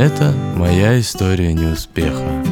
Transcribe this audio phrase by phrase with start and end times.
[0.00, 2.49] Это моя история неуспеха.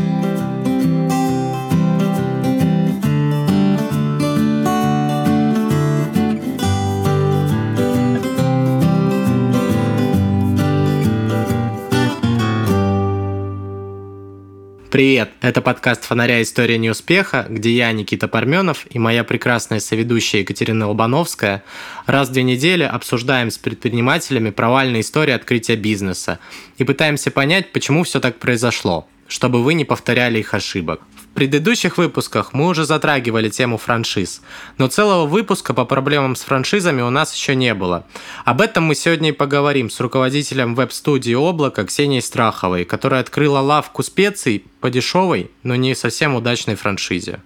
[14.99, 15.31] Привет!
[15.43, 16.43] Это подкаст «Фонаря.
[16.43, 21.63] История неуспеха», где я, Никита Парменов, и моя прекрасная соведущая Екатерина Лобановская
[22.07, 26.41] раз в две недели обсуждаем с предпринимателями провальные истории открытия бизнеса
[26.79, 31.01] и пытаемся понять, почему все так произошло, чтобы вы не повторяли их ошибок
[31.39, 34.41] предыдущих выпусках мы уже затрагивали тему франшиз,
[34.77, 38.05] но целого выпуска по проблемам с франшизами у нас еще не было.
[38.45, 44.03] Об этом мы сегодня и поговорим с руководителем веб-студии «Облако» Ксенией Страховой, которая открыла лавку
[44.03, 47.39] специй по дешевой, но не совсем удачной франшизе.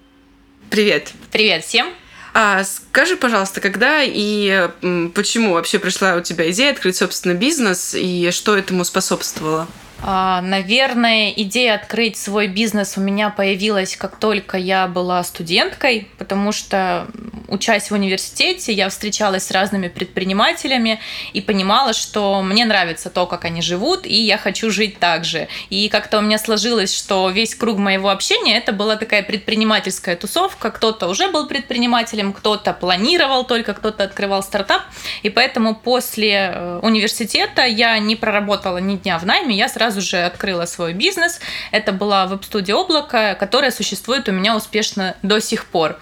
[0.70, 1.12] Привет.
[1.30, 1.88] Привет всем.
[2.32, 4.70] А скажи, пожалуйста, когда и
[5.14, 9.68] почему вообще пришла у тебя идея открыть собственный бизнес и что этому способствовало?
[10.04, 16.50] А, наверное, идея открыть свой бизнес у меня появилась, как только я была студенткой, потому
[16.50, 17.06] что,
[17.46, 20.98] учась в университете, я встречалась с разными предпринимателями
[21.32, 25.46] и понимала, что мне нравится то, как они живут, и я хочу жить так же.
[25.70, 30.70] И как-то у меня сложилось, что весь круг моего общения это была такая предпринимательская тусовка.
[30.70, 34.82] Кто-то уже был предпринимателем, кто-то планировал только, кто-то открывал стартап.
[35.22, 40.00] И поэтому после э, университета я не проработала ни дня в найме, я сразу сразу
[40.00, 41.38] же открыла свой бизнес.
[41.70, 46.00] Это была веб-студия «Облако», которая существует у меня успешно до сих пор.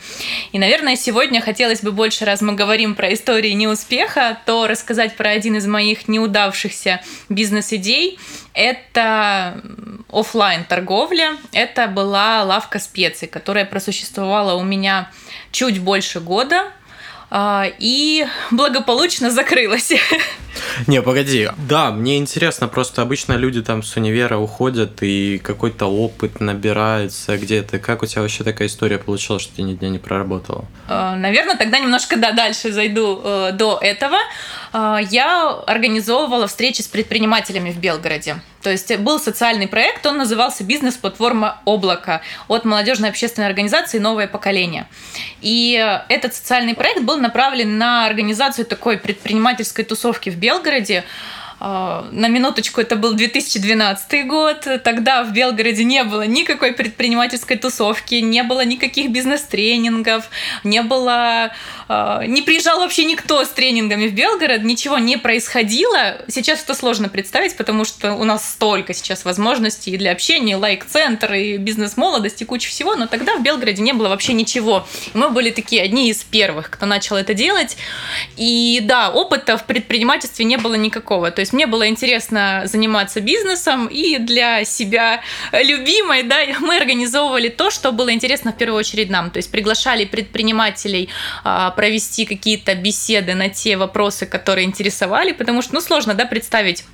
[0.52, 5.30] И, наверное, сегодня хотелось бы больше, раз мы говорим про истории неуспеха, то рассказать про
[5.30, 8.18] один из моих неудавшихся бизнес-идей.
[8.54, 9.60] Это
[10.08, 11.36] офлайн торговля.
[11.52, 15.10] Это была лавка специй, которая просуществовала у меня
[15.50, 16.70] чуть больше года
[17.32, 19.92] и благополучно закрылась.
[20.86, 21.48] Не, погоди.
[21.68, 27.78] Да, мне интересно, просто обычно люди там с универа уходят и какой-то опыт набирается где-то.
[27.78, 30.64] Как у тебя вообще такая история получилась, что ты ни дня не проработала?
[30.88, 34.16] А, Наверное, тогда немножко да, дальше зайду э, до этого.
[34.72, 38.36] А, я организовывала встречи с предпринимателями в Белгороде.
[38.62, 44.86] То есть был социальный проект, он назывался «Бизнес-платформа Облако» от молодежной общественной организации «Новое поколение».
[45.40, 45.72] И
[46.08, 51.04] этот социальный проект был направлен на организацию такой предпринимательской тусовки в Белгороде,
[51.60, 54.66] на минуточку, это был 2012 год.
[54.82, 60.30] Тогда в Белгороде не было никакой предпринимательской тусовки, не было никаких бизнес-тренингов,
[60.64, 61.52] не было...
[61.88, 66.18] А, не приезжал вообще никто с тренингами в Белгород, ничего не происходило.
[66.28, 71.56] Сейчас это сложно представить, потому что у нас столько сейчас возможностей для общения, лайк-центр и
[71.56, 74.86] бизнес-молодость и куча всего, но тогда в Белгороде не было вообще ничего.
[75.14, 77.76] Мы были такие одни из первых, кто начал это делать.
[78.36, 81.30] И да, опыта в предпринимательстве не было никакого.
[81.30, 85.20] То есть есть мне было интересно заниматься бизнесом, и для себя
[85.52, 89.30] любимой, да, мы организовывали то, что было интересно в первую очередь нам.
[89.30, 91.08] То есть приглашали предпринимателей
[91.44, 96.84] а, провести какие-то беседы на те вопросы, которые интересовали, потому что, ну, сложно, да, представить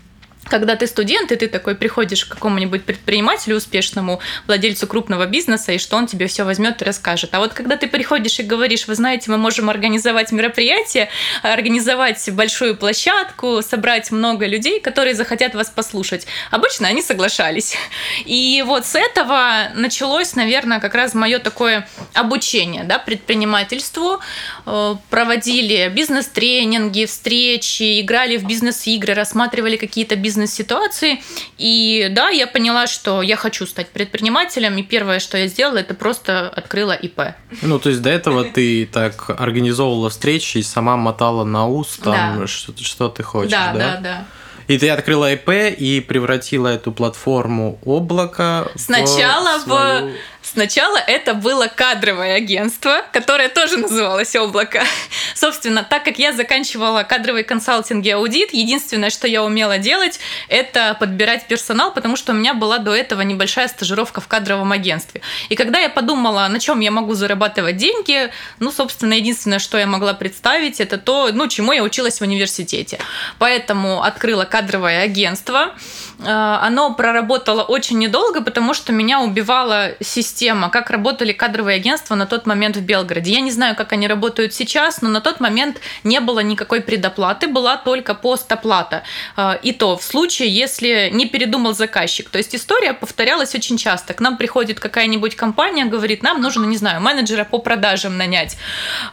[0.48, 5.78] когда ты студент, и ты такой приходишь к какому-нибудь предпринимателю успешному, владельцу крупного бизнеса, и
[5.78, 7.34] что он тебе все возьмет и расскажет.
[7.34, 11.08] А вот когда ты приходишь и говоришь, вы знаете, мы можем организовать мероприятие,
[11.42, 16.26] организовать большую площадку, собрать много людей, которые захотят вас послушать.
[16.50, 17.76] Обычно они соглашались.
[18.24, 24.20] И вот с этого началось, наверное, как раз мое такое обучение да, предпринимательству.
[24.64, 31.22] Э, проводили бизнес-тренинги, встречи, играли в бизнес-игры, рассматривали какие-то бизнес бизнес-ситуации.
[31.58, 35.94] И да, я поняла, что я хочу стать предпринимателем, и первое, что я сделала, это
[35.94, 37.20] просто открыла ИП.
[37.62, 42.40] Ну, то есть до этого ты так организовывала встречи и сама мотала на ус, там,
[42.40, 42.46] да.
[42.46, 43.72] что, что ты хочешь, да?
[43.72, 44.24] Да, да, да.
[44.68, 50.08] И ты открыла ИП и превратила эту платформу облака Сначала в, свою...
[50.08, 54.84] в Сначала это было кадровое агентство, которое тоже называлось «Облако».
[55.34, 60.96] Собственно, так как я заканчивала кадровый консалтинг и аудит, единственное, что я умела делать, это
[61.00, 65.20] подбирать персонал, потому что у меня была до этого небольшая стажировка в кадровом агентстве.
[65.48, 69.88] И когда я подумала, на чем я могу зарабатывать деньги, ну, собственно, единственное, что я
[69.88, 73.00] могла представить, это то, ну, чему я училась в университете.
[73.40, 75.74] Поэтому открыла кадровое агентство.
[76.18, 82.26] Э, оно проработало очень недолго, потому что меня убивала система, как работали кадровые агентства на
[82.26, 83.32] тот момент в Белгороде.
[83.32, 87.48] Я не знаю, как они работают сейчас, но на тот момент не было никакой предоплаты,
[87.48, 89.02] была только постоплата.
[89.36, 92.30] Э, и то в случае, если не передумал заказчик.
[92.30, 94.14] То есть история повторялась очень часто.
[94.14, 98.56] К нам приходит какая-нибудь компания, говорит, нам нужно, не знаю, менеджера по продажам нанять.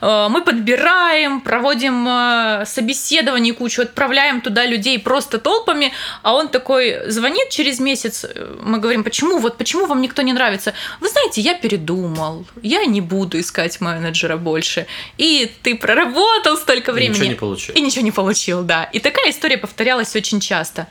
[0.01, 5.91] Э, мы подбираем, проводим собеседование кучу, отправляем туда людей просто толпами,
[6.21, 8.25] а он такой, И звонит через месяц,
[8.61, 10.73] мы говорим, почему, вот почему вам никто не нравится?
[10.99, 14.87] Вы знаете, я передумал, я не буду искать менеджера больше.
[15.17, 17.15] И ты проработал столько времени.
[17.15, 17.75] И ничего не получил.
[17.75, 18.83] И ничего не получил, да.
[18.85, 20.87] И такая история повторялась очень часто.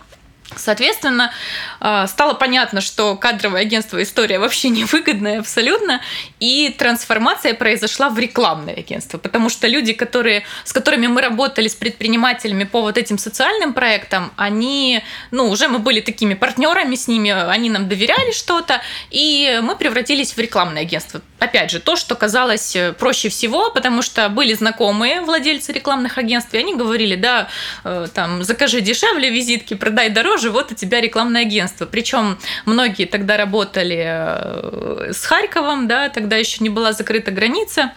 [0.56, 1.32] Соответственно,
[1.80, 6.00] а, стало понятно, что кадровое агентство история вообще невыгодная абсолютно,
[6.40, 11.74] и трансформация произошла в рекламное агентство, потому что люди, которые, с которыми мы работали, с
[11.74, 17.30] предпринимателями по вот этим социальным проектам, они, ну, уже мы были такими партнерами с ними,
[17.30, 21.20] они нам доверяли что-то, и мы превратились в рекламное агентство.
[21.42, 26.54] Опять же, то, что казалось э, проще всего, потому что были знакомые владельцы рекламных агентств,
[26.54, 27.48] и они говорили, да,
[27.82, 31.84] э, там, закажи дешевле визитки, продай дороже, вот у тебя рекламное агентство.
[31.84, 37.90] Причем многие тогда работали э, с Харьковом, да, тогда еще не была закрыта граница.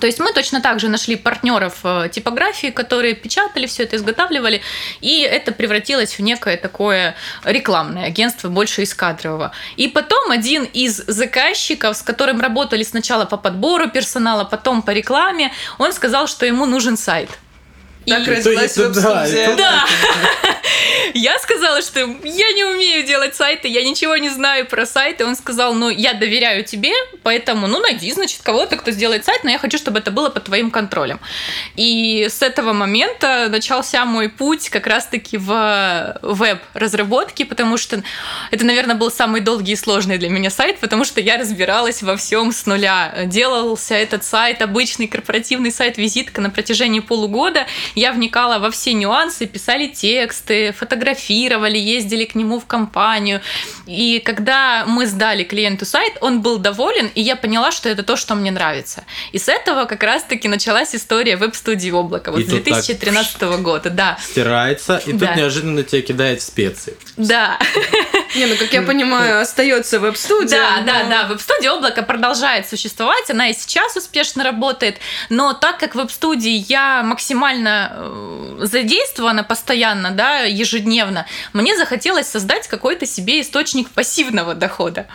[0.00, 4.60] То есть мы точно так же нашли партнеров э, типографии, которые печатали все это, изготавливали,
[5.00, 7.14] и это превратилось в некое такое
[7.44, 9.52] рекламное агентство, больше из кадрового.
[9.76, 15.52] И потом один из заказчиков, с которым работали сначала по подбору персонала, потом по рекламе,
[15.78, 17.30] он сказал, что ему нужен сайт–
[18.08, 19.56] так и родилась веб-студия.
[19.56, 19.86] Да.
[21.14, 25.24] Я сказала, что я не умею делать сайты, я ничего не знаю про сайты.
[25.24, 29.50] Он сказал, ну, я доверяю тебе, поэтому, ну, найди, значит, кого-то, кто сделает сайт, но
[29.50, 31.18] я хочу, чтобы это было под твоим контролем.
[31.76, 38.02] И с этого момента начался мой путь как раз-таки в веб-разработке, потому что
[38.50, 42.16] это, наверное, был самый долгий и сложный для меня сайт, потому что я разбиралась во
[42.16, 43.14] всем с нуля.
[43.26, 47.66] Делался этот сайт, обычный корпоративный сайт-визитка на протяжении полугода.
[47.98, 53.40] Я вникала во все нюансы, писали тексты, фотографировали, ездили к нему в компанию.
[53.86, 58.14] И когда мы сдали клиенту сайт, он был доволен, и я поняла, что это то,
[58.14, 59.04] что мне нравится.
[59.32, 62.30] И с этого как раз-таки началась история веб-студии облака.
[62.30, 64.16] Вот с 2013 года, да.
[64.22, 66.96] Стирается, и тут неожиданно тебе кидает специи.
[67.16, 67.58] Да.
[68.34, 70.58] Не, ну как я понимаю, остается веб-студия.
[70.58, 71.24] Да, да, да.
[71.26, 74.98] Веб-студия облака продолжает существовать, она и сейчас успешно работает,
[75.28, 82.66] но так как в веб-студии я максимально Э, задействована постоянно, да, ежедневно, мне захотелось создать
[82.66, 85.06] какой-то себе источник пассивного дохода.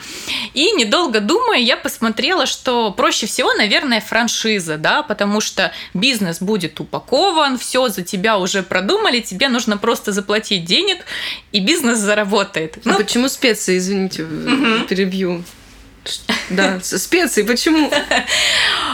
[0.54, 6.80] И недолго думая, я посмотрела, что проще всего, наверное, франшиза, да, потому что бизнес будет
[6.80, 11.06] упакован, все за тебя уже продумали, тебе нужно просто заплатить денег,
[11.52, 12.78] и бизнес заработает.
[12.86, 14.26] А ну, почему специи, извините,
[14.90, 15.44] перебью?
[16.50, 17.92] Да, специи, почему?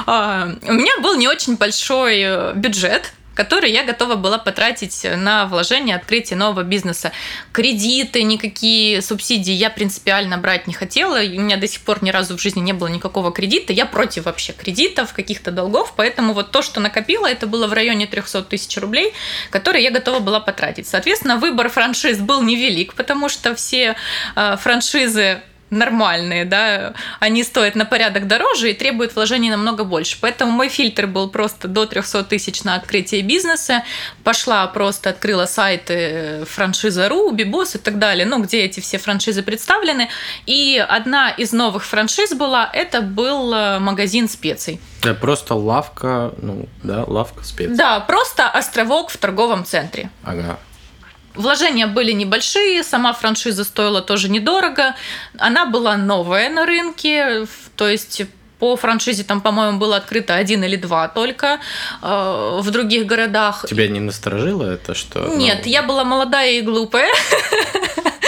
[0.06, 5.46] А, у меня был не очень большой э, бюджет которые я готова была потратить на
[5.46, 7.14] вложение, открытие нового бизнеса.
[7.54, 11.20] Кредиты, никакие субсидии я принципиально брать не хотела.
[11.20, 13.72] У меня до сих пор ни разу в жизни не было никакого кредита.
[13.72, 15.94] Я против вообще кредитов, каких-то долгов.
[15.96, 19.14] Поэтому вот то, что накопила, это было в районе 300 тысяч рублей,
[19.52, 20.86] которые я готова была потратить.
[20.90, 23.96] Соответственно, выбор франшиз был невелик, потому что все
[24.36, 30.18] э, франшизы нормальные, да, они стоят на порядок дороже и требуют вложений намного больше.
[30.20, 33.84] Поэтому мой фильтр был просто до 300 тысяч на открытие бизнеса.
[34.24, 40.10] Пошла просто, открыла сайты франшиза.ру, Бибос и так далее, ну, где эти все франшизы представлены.
[40.46, 44.80] И одна из новых франшиз была, это был э, магазин специй.
[45.02, 47.76] Это просто лавка, ну, да, лавка специй.
[47.76, 50.10] Да, просто островок в торговом центре.
[50.24, 50.60] Ага.
[51.36, 54.96] Вложения были небольшие, сама франшиза стоила тоже недорого.
[55.38, 57.46] Она была новая на рынке,
[57.76, 58.24] то есть
[58.60, 61.60] по франшизе там, по-моему, было открыто один или два только
[62.02, 63.66] э, в других городах.
[63.70, 65.28] Тебя не насторожило это, что?
[65.36, 65.72] Нет, ну...
[65.72, 67.10] я была молодая и глупая.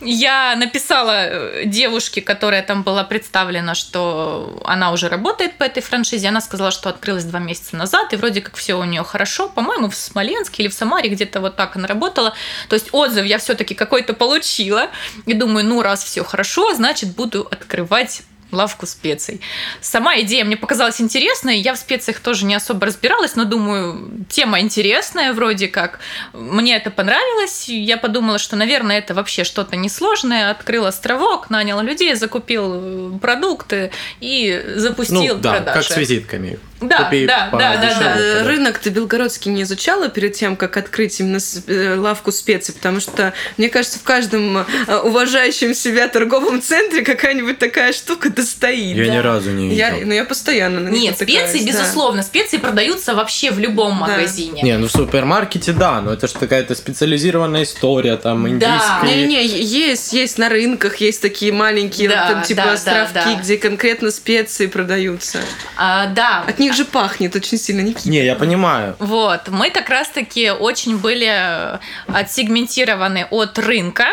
[0.00, 6.28] Я написала э, девушке, которая там была представлена, что она уже работает по этой франшизе.
[6.28, 9.48] Она сказала, что открылась два месяца назад, и вроде как все у нее хорошо.
[9.48, 12.34] По-моему, в Смоленске или в Самаре где-то вот так она работала.
[12.68, 14.88] То есть отзыв я все-таки какой-то получила.
[15.26, 19.40] И думаю, ну раз все хорошо, значит буду открывать лавку специй.
[19.80, 21.58] Сама идея мне показалась интересной.
[21.58, 26.00] Я в специях тоже не особо разбиралась, но думаю, тема интересная вроде как.
[26.32, 27.68] Мне это понравилось.
[27.68, 30.50] Я подумала, что, наверное, это вообще что-то несложное.
[30.50, 35.88] Открыл островок, нанял людей, закупил продукты и запустил ну, да, продажи.
[35.88, 36.58] как с визитками.
[36.80, 38.44] Да, Купи да, да, да, да.
[38.44, 43.34] Рынок ты Белгородский не изучала перед тем, как открыть именно э, лавку специй, потому что,
[43.58, 48.96] мне кажется, в каждом э, уважающем себя торговом центре какая-нибудь такая штука достоит.
[48.96, 49.14] Я да.
[49.14, 49.78] ни разу не видел.
[49.78, 51.66] Я, ну, я постоянно на Нет, специи, да.
[51.66, 54.06] безусловно, специи продаются вообще в любом да.
[54.06, 54.62] магазине.
[54.62, 58.78] Не, ну в супермаркете, да, но это же какая-то специализированная история, там, индийские.
[59.02, 59.06] Да.
[59.06, 63.40] Не-не, есть, есть на рынках, есть такие маленькие, да, там, типа, да, островки, да, да.
[63.40, 65.40] где конкретно специи продаются.
[65.76, 66.44] А, да.
[66.46, 68.08] От них них же пахнет очень сильно, Никита.
[68.08, 68.96] Не, я понимаю.
[68.98, 74.04] Вот, мы как раз-таки очень были э, отсегментированы от рынка,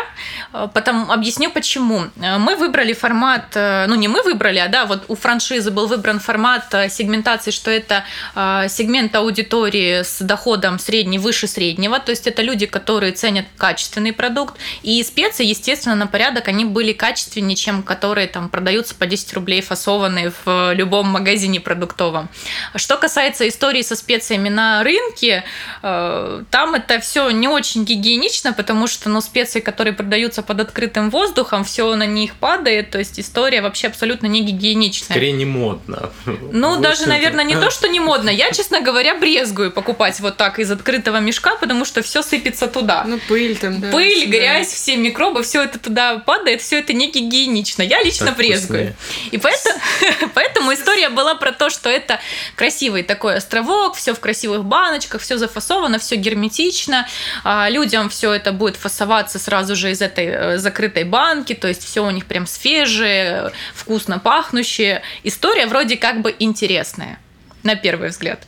[0.52, 2.06] э, потом объясню почему.
[2.20, 6.20] Э, Мы выбрали формат, ну не мы выбрали, а да, вот у франшизы был выбран
[6.20, 8.04] формат сегментации, что это
[8.68, 14.54] сегмент аудитории с доходом средний выше среднего, то есть это люди, которые ценят качественный продукт,
[14.82, 19.60] и специи, естественно, на порядок они были качественнее, чем которые там продаются по 10 рублей
[19.60, 22.28] фасованные в любом магазине продуктовом.
[22.74, 25.44] Что касается истории со специями на рынке,
[25.82, 31.10] э, там это все не очень гигиенично, потому что ну, специи, которые продаются под открытым
[31.10, 35.16] воздухом, все на них падает, то есть история вообще абсолютно не гигиеничная.
[35.16, 36.10] Скорее не модно.
[36.52, 37.10] Ну, Вот даже, это.
[37.10, 38.30] наверное, не то, что не модно.
[38.30, 43.04] Я, честно говоря, брезгую покупать вот так из открытого мешка, потому что все сыпется туда.
[43.04, 43.90] Ну, пыль там, да.
[43.90, 44.30] Пыль, да.
[44.30, 47.82] грязь, все микробы, все это туда падает, все это не гигиенично.
[47.82, 48.94] Я лично Так брезгую.
[49.30, 49.80] И поэтому,
[50.34, 52.20] поэтому история была про то, что это
[52.56, 57.06] красивый такой островок, все в красивых баночках, все зафасовано, все герметично.
[57.44, 61.84] А, Людям все это будет фасоваться сразу же из этой э, закрытой банки, то есть
[61.84, 65.02] все у них прям свежее, вкусно пахнущее.
[65.24, 67.18] История вроде как бы интересная,
[67.62, 68.46] на первый взгляд.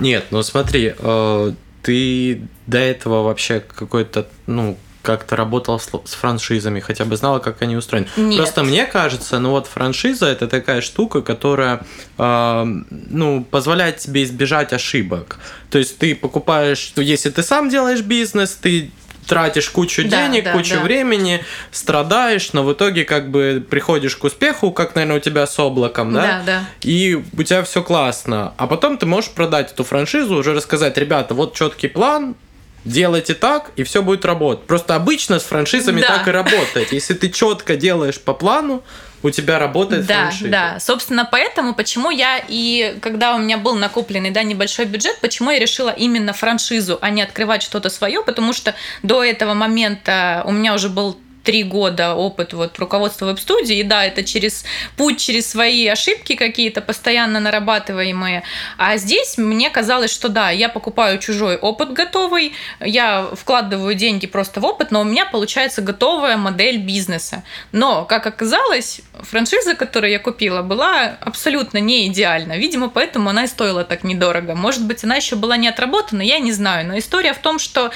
[0.00, 6.80] Нет, ну смотри, э, ты до этого вообще какой-то, ну, как-то работал с, с франшизами,
[6.80, 8.08] хотя бы знала, как они устроены.
[8.16, 8.38] Нет.
[8.38, 11.82] Просто мне кажется, ну вот франшиза это такая штука, которая,
[12.18, 15.38] э, ну, позволяет тебе избежать ошибок.
[15.70, 18.90] То есть ты покупаешь, ну, если ты сам делаешь бизнес, ты
[19.26, 20.80] тратишь кучу Да, денег, да, кучу да.
[20.80, 25.58] времени, страдаешь, но в итоге как бы приходишь к успеху, как, наверное, у тебя с
[25.58, 26.22] облаком, да?
[26.22, 26.64] Да, да.
[26.82, 28.54] и у тебя все классно.
[28.56, 32.36] А потом ты можешь продать эту франшизу, уже рассказать, ребята, вот четкий план,
[32.84, 34.66] делайте так, и все будет работать.
[34.66, 36.08] Просто обычно с франшизами Да.
[36.18, 36.92] так и работает.
[36.92, 38.82] Если ты четко делаешь по плану,
[39.22, 40.50] у тебя работает Да, франшиза.
[40.50, 40.80] да.
[40.80, 45.58] Собственно, поэтому, почему я и когда у меня был накопленный, да, небольшой бюджет, почему я
[45.58, 50.74] решила именно франшизу, а не открывать что-то свое, потому что до этого момента у меня
[50.74, 54.64] уже был три года опыт вот руководства веб-студии, и да, это через
[54.96, 58.42] путь, через свои ошибки какие-то постоянно нарабатываемые.
[58.78, 64.60] А здесь мне казалось, что да, я покупаю чужой опыт готовый, я вкладываю деньги просто
[64.60, 67.44] в опыт, но у меня получается готовая модель бизнеса.
[67.72, 72.56] Но, как оказалось, франшиза, которую я купила, была абсолютно не идеальна.
[72.56, 74.54] Видимо, поэтому она и стоила так недорого.
[74.54, 76.88] Может быть, она еще была не отработана, я не знаю.
[76.88, 77.90] Но история в том, что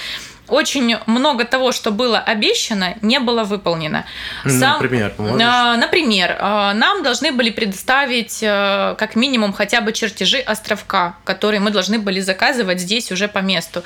[0.49, 4.05] очень много того, что было обещано, не было выполнено.
[4.45, 5.43] Сам- Например, можешь?
[5.45, 11.61] а, Например, а, нам должны были предоставить а, как минимум хотя бы чертежи островка, которые
[11.61, 13.83] мы должны были заказывать здесь уже по месту.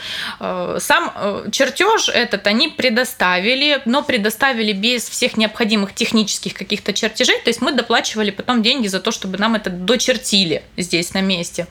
[0.78, 1.12] Сам
[1.50, 7.73] чертеж этот они предоставили, но предоставили без всех необходимых технических каких-то чертежей, то есть мы
[7.73, 11.66] доплачивали потом деньги за то, чтобы нам это дочертили здесь на месте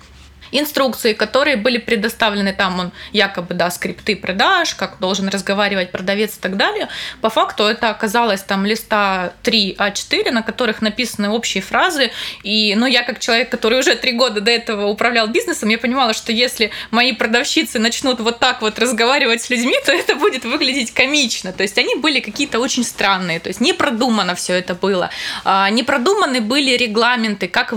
[0.51, 6.41] инструкции, которые были предоставлены там, он якобы, да, скрипты продаж, как должен разговаривать продавец и
[6.41, 6.87] так далее.
[7.21, 12.11] По факту это оказалось там листа 3 А4, на которых написаны общие фразы.
[12.43, 16.13] И, ну, я как человек, который уже три года до этого управлял бизнесом, я понимала,
[16.13, 20.91] что если мои продавщицы начнут вот так вот разговаривать с людьми, то это будет выглядеть
[20.93, 21.51] комично.
[21.53, 25.09] То есть они были какие-то очень странные, то есть не продумано все это было.
[25.43, 27.73] А, Не продуманы были регламенты, как,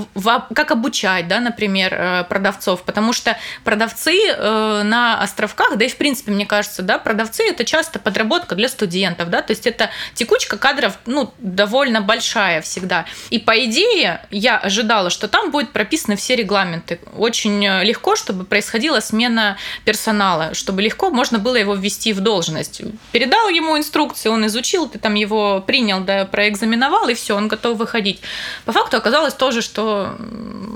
[0.54, 2.24] как обучать, да, например, э,
[2.64, 7.44] продавцов, потому что продавцы э, на островках, да и в принципе, мне кажется, да, продавцы
[7.48, 13.04] это часто подработка для студентов, да, то есть это текучка кадров, ну, довольно большая всегда.
[13.30, 16.98] И по идее я ожидала, что там будут прописаны все регламенты.
[17.16, 22.82] Очень э, легко, чтобы происходила смена персонала, чтобы легко можно было его ввести в должность.
[23.12, 27.78] Передал ему инструкции, он изучил, ты там его принял, да, проэкзаменовал, и все, он готов
[27.78, 28.20] выходить.
[28.64, 30.16] По факту оказалось тоже, что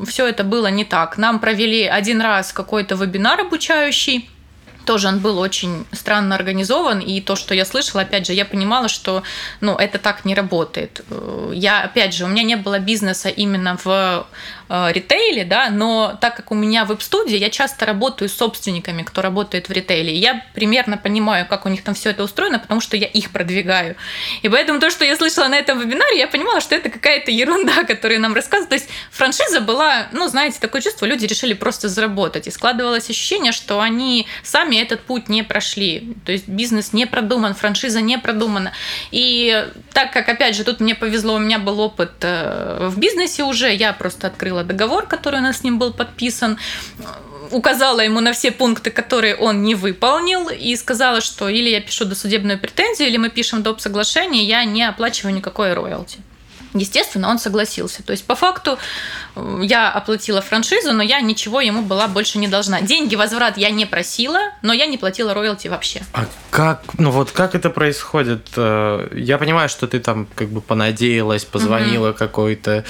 [0.06, 1.18] все это было не так.
[1.18, 4.28] Нам провели один раз какой-то вебинар обучающий,
[4.88, 8.88] тоже он был очень странно организован, и то, что я слышала, опять же, я понимала,
[8.88, 9.22] что
[9.60, 11.02] ну, это так не работает.
[11.10, 14.26] Э, Я, опять же, у меня не было бизнеса именно в
[14.68, 19.22] э, ритейле, да, но так как у меня веб-студия, я часто работаю с собственниками, кто
[19.22, 20.14] работает в ритейле.
[20.14, 23.96] Я примерно понимаю, как у них там все это устроено, потому что я их продвигаю.
[24.42, 27.84] И поэтому то, что я слышала на этом вебинаре, я понимала, что это какая-то ерунда,
[27.88, 28.70] которую нам рассказывают.
[28.70, 32.46] То есть франшиза была, ну, знаете, такое чувство, люди решили просто заработать.
[32.46, 36.16] И складывалось ощущение, что они сами этот путь не прошли.
[36.24, 38.72] То есть бизнес не продуман, франшиза не продумана.
[39.10, 43.44] И так как, опять же, тут мне повезло, у меня был опыт э, в бизнесе
[43.44, 46.58] уже, я просто открыла договор, который у нас с ним был подписан,
[47.50, 52.04] указала ему на все пункты, которые он не выполнил, и сказала, что или я пишу
[52.04, 53.80] досудебную претензию, или мы пишем доп.
[53.80, 56.18] соглашение, я не оплачиваю никакой роялти.
[56.74, 58.02] Естественно, он согласился.
[58.02, 58.78] То есть, по факту,
[59.36, 62.80] э, я оплатила франшизу, но я ничего ему была больше не должна.
[62.80, 66.02] Деньги возврат я не просила, но я не платила роялти вообще.
[66.12, 68.48] А как, ну вот как это происходит?
[68.56, 72.18] Э, я понимаю, что ты там как бы понадеялась, позвонила угу.
[72.18, 72.84] какой-то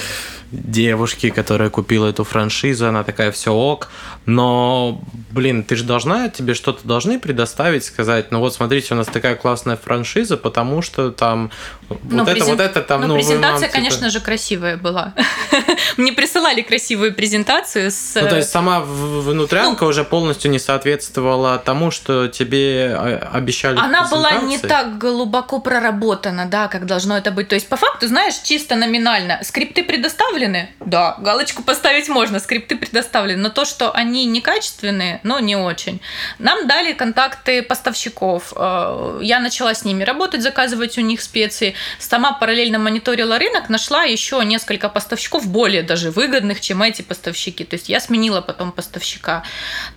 [0.51, 3.89] девушке, которая купила эту франшизу, она такая, все ок,
[4.25, 9.07] но, блин, ты же должна, тебе что-то должны предоставить, сказать, ну вот смотрите, у нас
[9.09, 11.51] такая классная франшиза, потому что там
[11.91, 12.49] ну, вот презент...
[12.49, 13.69] это, вот это там, ну, ну презентация.
[13.81, 15.15] Конечно же, красивая была.
[15.97, 18.15] Мне присылали красивую презентацию с...
[18.15, 23.79] Ну, то есть сама внутрянка ну, уже полностью не соответствовала тому, что тебе а, обещали
[23.79, 27.49] Она была не так глубоко проработана, да, как должно это быть.
[27.49, 30.71] То есть, по факту, знаешь, чисто номинально, скрипты предоставлены?
[30.81, 36.01] Да, галочку поставить можно, скрипты предоставлены, но то, что они некачественные, но не очень.
[36.39, 38.53] Нам дали контакты поставщиков.
[38.57, 41.75] Э, я начала с ними работать, заказывать у них специи.
[41.99, 47.65] Сама параллельно мониторила рынок, нашла еще несколько поставщиков более даже выгодных, чем эти поставщики.
[47.65, 49.43] То есть я сменила потом поставщика.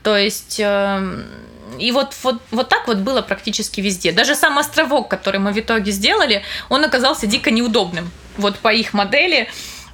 [0.03, 1.25] То есть эм,
[1.79, 4.11] и вот, вот, вот так вот было практически везде.
[4.11, 8.11] Даже сам островок, который мы в итоге сделали, он оказался дико неудобным.
[8.37, 9.49] Вот по их модели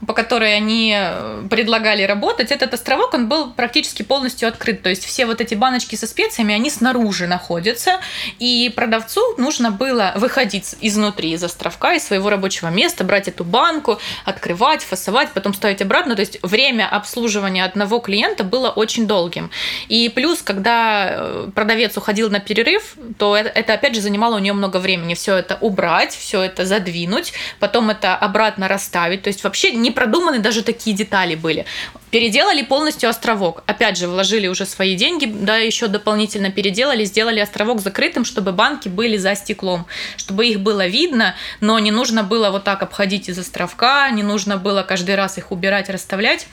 [0.06, 4.84] по которой они э, предлагали работать, этот островок, он был практически полностью открыт.
[4.84, 8.00] То есть все вот эти баночки со специями, они снаружи находятся,
[8.38, 14.00] и продавцу нужно было выходить изнутри из островка, из своего рабочего места, брать эту банку,
[14.26, 16.16] открывать, фасовать, потом ставить обратно.
[16.16, 19.50] То есть время обслуживания одного клиента было очень долгим.
[19.88, 24.40] И плюс, когда э, продавец уходил на перерыв, то это, это опять же занимало у
[24.40, 25.16] нее много времени.
[25.16, 29.24] Все это убрать, все это задвинуть, потом это обратно расставить.
[29.24, 31.66] То есть вообще не продуманы даже такие детали были.
[32.12, 33.64] Переделали полностью островок.
[33.66, 38.88] Опять же, вложили уже свои деньги, да, еще дополнительно переделали, сделали островок закрытым, чтобы банки
[38.88, 43.38] были за стеклом, чтобы их было видно, но не нужно было вот так обходить из
[43.38, 46.48] островка, не нужно было каждый раз их убирать, расставлять.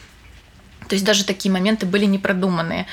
[0.89, 2.87] То есть даже такие моменты были непродуманные.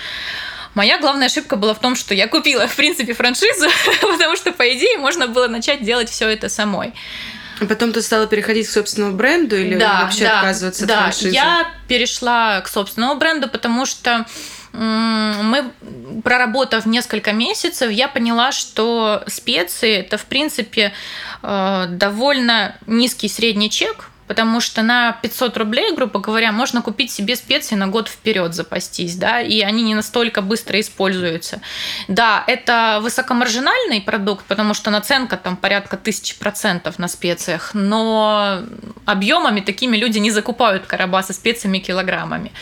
[0.74, 3.68] Моя главная ошибка была в том, что я купила, в принципе, франшизу,
[4.02, 6.94] потому что, по идее, можно было начать делать все это самой.
[7.62, 10.94] А потом ты стала переходить к собственному бренду или да, вообще да, отказываться да.
[10.96, 11.36] от франшизы?
[11.36, 14.26] Я перешла к собственному бренду, потому что
[14.74, 15.72] мы,
[16.24, 20.94] проработав несколько месяцев, я поняла, что специи это, в принципе,
[21.44, 27.36] э, довольно низкий средний чек потому что на 500 рублей, грубо говоря, можно купить себе
[27.36, 31.60] специи на год вперед запастись, да, и они не настолько быстро используются.
[32.08, 38.60] Да, это высокомаржинальный продукт, потому что наценка там порядка тысячи процентов на специях, но
[39.06, 42.54] объемами такими люди не закупают короба со специями килограммами.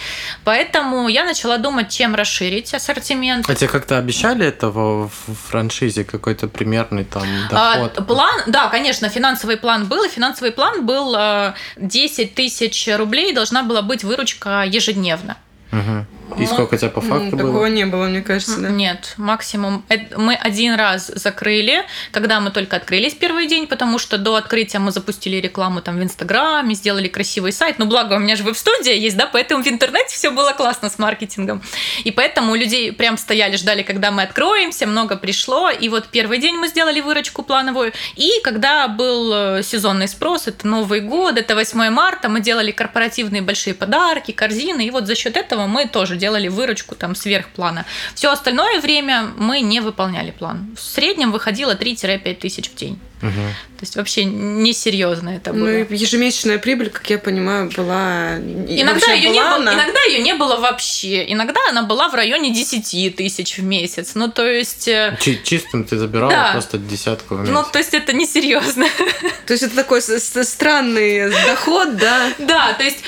[0.46, 3.48] Поэтому я начала думать, чем расширить ассортимент.
[3.48, 7.94] А тебе как-то обещали этого в франшизе, какой-то примерный там а, доход?
[7.96, 13.34] А, план, да, конечно, финансовый план был, и финансовый план был э, 10 тысяч рублей
[13.34, 15.38] должна была быть выручка ежедневно.
[15.72, 16.06] Угу.
[16.40, 17.48] И сколько у тебя по факту было?
[17.48, 18.70] Такого не было, мне кажется, да?
[18.70, 19.84] Нет, максимум.
[20.16, 24.92] Мы один раз закрыли, когда мы только открылись первый день, потому что до открытия мы
[24.92, 27.80] запустили рекламу там в Инстаграме, сделали красивый сайт.
[27.80, 31.00] Ну, благо, у меня же веб-студия есть, да, поэтому в интернете все было классно с
[31.00, 31.62] маркетингом.
[32.04, 35.70] И поэтому людей прям стояли, ждали, когда мы откроемся, много пришло.
[35.70, 37.94] И вот первый день мы сделали выручку плановую.
[38.16, 43.42] И когда был э, сезонный спрос, это Новый год, это 8 марта, мы делали корпоративные
[43.42, 44.86] большие подарки, корзины.
[44.86, 47.86] И вот за счет этого мы тоже делали выручку там сверх плана.
[48.16, 50.76] Все остальное время мы не выполняли план.
[50.78, 53.00] В среднем выходило 3-5 тысяч в день.
[53.22, 53.32] Угу.
[53.32, 55.86] То есть вообще несерьезно это ну, было.
[55.90, 58.38] Ну, ежемесячная прибыль, как я понимаю, была...
[58.38, 59.58] Иногда ее, была не она...
[59.58, 61.32] было, иногда ее не было вообще.
[61.32, 64.12] Иногда она была в районе 10 тысяч в месяц.
[64.16, 64.88] Ну, то есть...
[64.88, 66.52] Э, Чи- чистым ты забирала да.
[66.54, 67.54] просто десятку в месяц.
[67.54, 68.86] Ну, то есть это несерьезно.
[69.46, 72.32] То есть это такой странный доход, да?
[72.38, 73.00] Да, то есть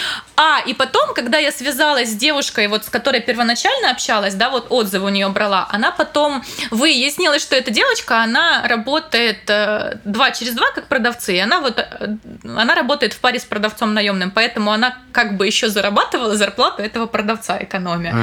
[0.44, 4.68] а, и потом, когда я связалась с девушкой, вот с которой первоначально общалась, да, вот
[4.70, 10.54] отзывы у нее брала, она потом выяснилась, что эта девочка, она работает э, два через
[10.54, 14.72] два как продавцы, и она вот, э, она работает в паре с продавцом наемным, поэтому
[14.72, 18.16] она как бы еще зарабатывала зарплату этого продавца экономия.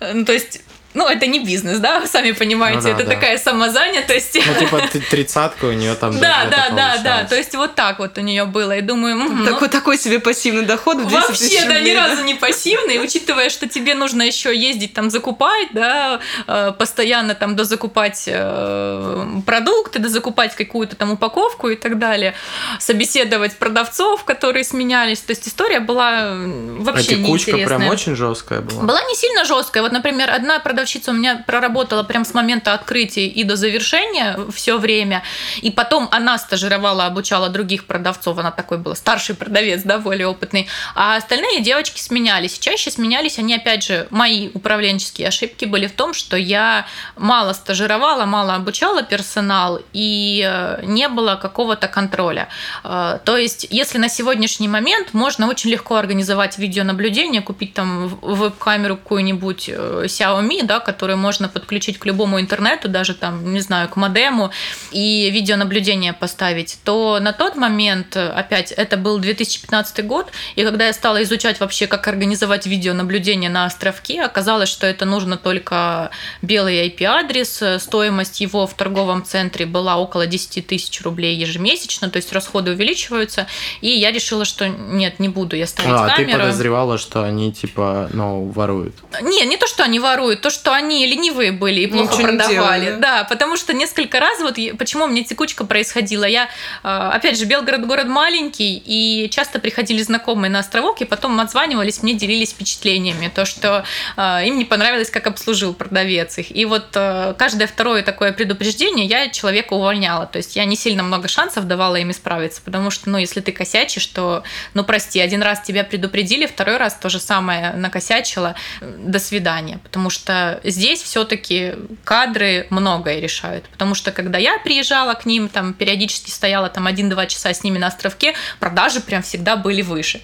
[0.00, 0.24] Uh-huh.
[0.24, 0.62] То есть
[0.94, 3.14] ну, это не бизнес, да, сами понимаете, ну, да, это да.
[3.14, 4.34] такая самозанятость.
[4.34, 6.18] Ну, типа тридцатка у нее там.
[6.18, 9.44] Да, да, да, да, то есть вот так вот у нее было, и думаю, угу,
[9.44, 13.94] такой, ну, такой себе пассивный доход Вообще, да, ни разу не пассивный, учитывая, что тебе
[13.94, 21.12] нужно еще ездить там закупать, да, э, постоянно там дозакупать э, продукты, дозакупать какую-то там
[21.12, 22.34] упаковку и так далее,
[22.80, 28.82] собеседовать продавцов, которые сменялись, то есть история была вообще а текучка прям очень жесткая была?
[28.82, 32.72] Была не сильно жесткая, вот, например, одна продавщица продавщица у меня проработала прям с момента
[32.72, 35.24] открытия и до завершения все время.
[35.60, 38.38] И потом она стажировала, обучала других продавцов.
[38.38, 40.68] Она такой была старший продавец, да, более опытный.
[40.94, 42.60] А остальные девочки сменялись.
[42.60, 46.86] Чаще сменялись они, опять же, мои управленческие ошибки были в том, что я
[47.16, 52.46] мало стажировала, мало обучала персонал, и э, не было какого-то контроля.
[52.84, 58.96] Э, то есть, если на сегодняшний момент можно очень легко организовать видеонаблюдение, купить там веб-камеру
[58.96, 63.96] какую-нибудь э, Xiaomi, да, которую можно подключить к любому интернету, даже там, не знаю, к
[63.96, 64.52] модему,
[64.92, 70.92] и видеонаблюдение поставить, то на тот момент, опять, это был 2015 год, и когда я
[70.92, 76.10] стала изучать вообще, как организовать видеонаблюдение на островке, оказалось, что это нужно только
[76.42, 82.32] белый IP-адрес, стоимость его в торговом центре была около 10 тысяч рублей ежемесячно, то есть
[82.32, 83.46] расходы увеличиваются,
[83.80, 86.32] и я решила, что нет, не буду я ставить а, камеру.
[86.32, 88.94] ты подозревала, что они типа, ну, воруют?
[89.22, 92.84] Не, не то, что они воруют, то, что они ленивые были и плохо Ничего продавали.
[92.84, 93.00] делали.
[93.00, 96.48] Да, потому что несколько раз, вот почему у меня текучка происходила, я,
[96.82, 102.02] э, опять же, Белгород город маленький, и часто приходили знакомые на островок, и потом отзванивались,
[102.02, 103.84] мне делились впечатлениями, то, что
[104.16, 106.54] э, им не понравилось, как обслужил продавец их.
[106.54, 111.02] И вот э, каждое второе такое предупреждение я человека увольняла, то есть я не сильно
[111.02, 114.42] много шансов давала им исправиться, потому что, ну, если ты косячишь, то,
[114.74, 120.10] ну, прости, один раз тебя предупредили, второй раз то же самое накосячила, до свидания, потому
[120.10, 126.30] что здесь все-таки кадры многое решают, потому что когда я приезжала к ним, там периодически
[126.30, 130.20] стояла там один-два часа с ними на островке, продажи прям всегда были выше.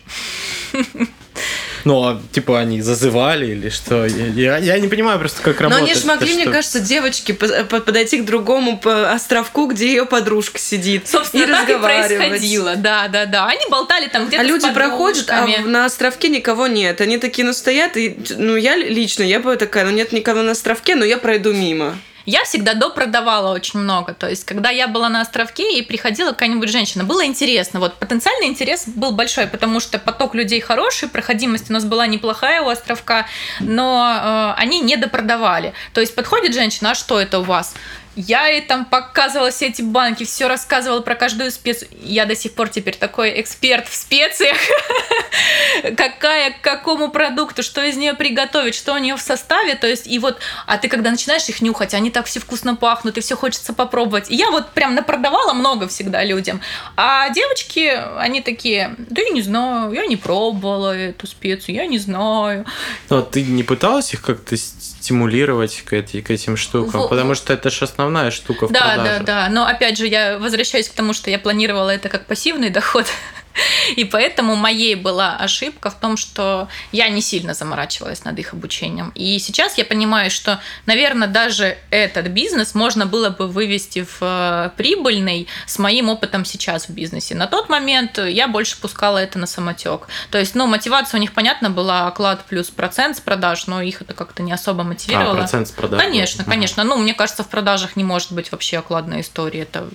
[1.85, 4.07] Ну, а, типа, они зазывали или что?
[4.07, 5.91] Я, я- я не понимаю просто, как Но работает.
[5.91, 6.53] они же могли, это мне что.
[6.53, 11.69] кажется, девочки по- по- подойти к другому островку, где ее подружка сидит, Собственно, и так
[11.69, 13.47] и происходило, да, да, да.
[13.49, 17.01] Они болтали там где-то А люди проходят, а на островке никого нет.
[17.01, 20.53] Они такие, ну, стоят, и, ну, я лично, я бы такая, ну, нет никого на
[20.53, 21.99] островке, но я пройду мимо.
[22.27, 24.15] Я всегда допродавала очень много.
[24.15, 27.81] То есть, когда я была на островке и приходила какая-нибудь женщина, было интересно.
[27.81, 32.63] Вот потенциальный интерес был большой, потому что поток людей хороший, проходимость у нас была неплохая
[32.63, 33.27] у островка,
[33.61, 35.75] но э, они не допродавали.
[35.93, 37.75] То есть подходит женщина, а что это у вас?
[38.17, 41.91] Я ей там показывала все эти банки, все рассказывала про каждую специю.
[42.03, 44.57] Я до сих пор теперь такой эксперт в специях.
[45.97, 49.75] Какая к какому продукту, что из нее приготовить, что у нее в составе.
[49.75, 53.19] То есть, и вот, а ты когда начинаешь их нюхать, они так все вкусно пахнут,
[53.19, 54.31] и все хочется попробовать.
[54.31, 56.61] И я вот прям напродавала много всегда людям.
[56.97, 61.99] А девочки, они такие, да я не знаю, я не пробовала эту специю, я не
[61.99, 62.65] знаю.
[63.11, 67.03] Ну, а ты не пыталась их как-то стимулировать к, эти- к этим штукам?
[67.03, 69.19] Во- Потому что это же основная штука в Да, продаже.
[69.21, 69.49] да, да.
[69.51, 73.07] Но опять же, я возвращаюсь к тому, что я планировала это как пассивный доход.
[73.97, 79.13] И поэтому моей была ошибка в том, что я не сильно заморачивалась над их обучением.
[79.15, 84.71] И сейчас я понимаю, что, наверное, даже этот бизнес можно было бы вывести в э,
[84.77, 87.35] прибыльный с моим опытом сейчас в бизнесе.
[87.35, 90.09] На тот момент я больше пускала это на самотек.
[90.31, 94.03] То есть, ну, мотивация у них, понятно, была оклад плюс процент с продаж, но их
[94.03, 95.37] это как-то не особо А, мотивировало.
[95.37, 96.01] процент с продаж.
[96.01, 96.85] Конечно, конечно.
[96.85, 99.61] Ну, мне кажется, в продажах не может быть вообще окладной истории.
[99.61, 99.89] Это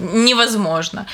[0.00, 1.06] невозможно.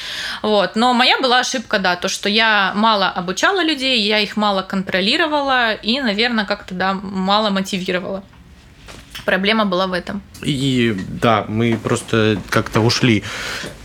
[0.42, 0.76] Вот.
[0.76, 5.74] Но моя была ошибка, да, то, что я мало обучала людей, я их мало контролировала
[5.74, 8.22] и, наверное, как-то, да, мало мотивировала.
[9.26, 10.22] Проблема была в этом.
[10.40, 13.24] И да, мы просто как-то ушли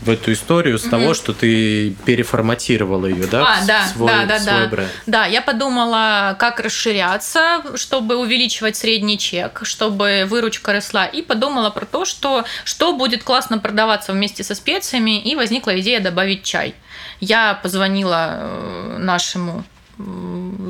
[0.02, 3.42] в эту историю с того, что ты переформатировала ее, да?
[3.42, 4.66] А, да, свой, да, да, свой да.
[4.68, 4.90] бренд.
[5.06, 11.06] Да, я подумала, как расширяться, чтобы увеличивать средний чек, чтобы выручка росла.
[11.06, 15.20] И подумала про то, что, что будет классно продаваться вместе со специями.
[15.20, 16.76] И возникла идея добавить чай.
[17.18, 19.64] Я позвонила э, нашему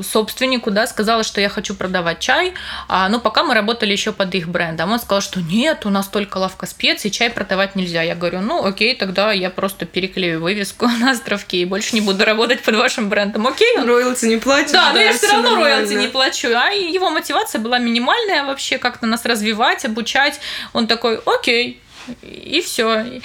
[0.03, 2.53] собственнику, да, сказала, что я хочу продавать чай,
[2.87, 4.91] а, но пока мы работали еще под их брендом.
[4.91, 8.01] Он сказал, что нет, у нас только лавка специй, чай продавать нельзя.
[8.01, 12.25] Я говорю, ну окей, тогда я просто переклею вывеску на островке и больше не буду
[12.25, 13.47] работать под вашим брендом.
[13.47, 14.73] Окей, Роялти не платят.
[14.73, 16.49] да, но я все равно роялти не плачу.
[16.55, 20.39] А его мотивация была минимальная вообще, как-то нас развивать, обучать.
[20.73, 21.81] Он такой, окей,
[22.21, 23.21] и все.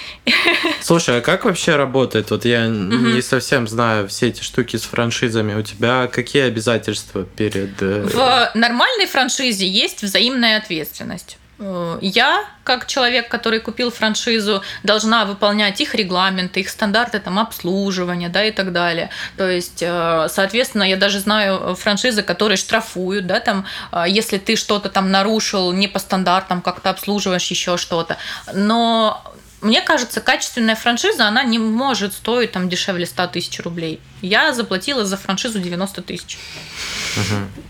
[0.80, 2.30] Слушай, а как вообще работает?
[2.30, 5.54] Вот я не совсем знаю все эти штуки с франшизами.
[5.54, 7.80] У тебя какие обязательства перед...
[7.82, 11.38] э, В нормальной франшизе есть взаимная ответственность.
[11.58, 18.28] Э, Я, как человек, который купил франшизу, должна выполнять их регламенты, их стандарты там, обслуживания
[18.28, 19.10] да, и так далее.
[19.36, 24.56] То есть, э, соответственно, я даже знаю франшизы, которые штрафуют, да, там, э, если ты
[24.56, 28.18] что-то там нарушил не по стандартам, как-то обслуживаешь еще что-то.
[28.54, 29.22] Но
[29.60, 34.00] мне кажется, качественная франшиза, она не может стоить там дешевле 100 тысяч рублей.
[34.22, 36.38] Я заплатила за франшизу 90 тысяч.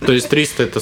[0.05, 0.81] То есть 300 это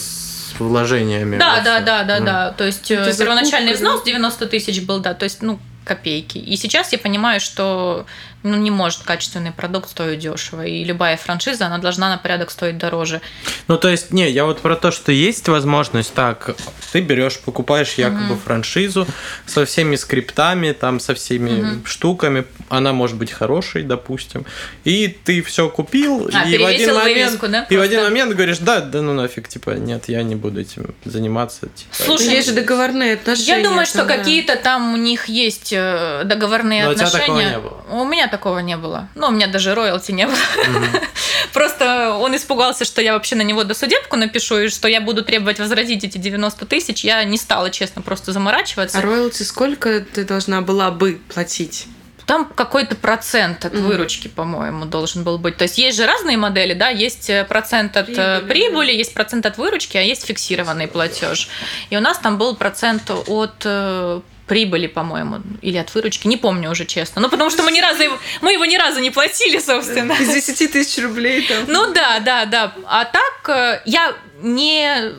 [0.59, 1.39] вложениями.
[1.39, 2.51] Да, да, да, да, да.
[2.53, 6.39] То есть э, первоначальный взнос 90 тысяч был, да, то есть, ну, копейки.
[6.39, 8.07] И сейчас я понимаю, что
[8.43, 10.65] ну, не может качественный продукт стоить дешево.
[10.67, 13.21] И любая франшиза, она должна на порядок стоить дороже.
[13.69, 16.57] Ну, то есть, не, я вот про то, что есть возможность так,
[16.93, 19.07] ты берешь, покупаешь якобы франшизу
[19.47, 24.45] со всеми скриптами, там, со всеми штуками, она может быть хорошей, допустим,
[24.85, 28.03] и ты все купил, А, и в один перевесил момент, вывеску, да, и в один
[28.03, 31.69] момент говоришь, да, да ну нафиг, типа, нет, я не буду этим заниматься.
[31.75, 33.63] Типа, Слушай, Есть же договорные отношения.
[33.63, 34.17] Я думаю, что да.
[34.17, 37.27] какие-то там у них есть э, договорные Но у тебя отношения.
[37.27, 38.03] такого не было.
[38.03, 39.09] У меня такого не было.
[39.15, 40.37] Ну, у меня даже роялти не было.
[41.53, 45.59] Просто он испугался, что я вообще на него досудебку напишу, и что я буду требовать
[45.59, 47.05] возразить эти 90 тысяч.
[47.05, 48.99] Я не стала, честно, просто заморачиваться.
[48.99, 51.87] А роялти сколько ты должна была бы платить?
[52.27, 55.57] Там какой-то процент от выручки, по-моему, должен был быть.
[55.57, 59.15] То есть есть же разные модели, да, есть э, процент от э, Прибыли, прибыли, есть
[59.15, 61.49] процент от выручки, а есть фиксированный платеж.
[61.89, 66.71] И у нас там был процент от э, прибыли, по-моему, или от выручки, не помню
[66.71, 67.23] уже честно.
[67.23, 70.13] Ну, потому что мы ни разу его, мы его ни разу не платили, собственно.
[70.13, 71.65] Из 10 тысяч рублей там.
[71.69, 72.75] Ну да, да, да.
[72.87, 75.13] А так я не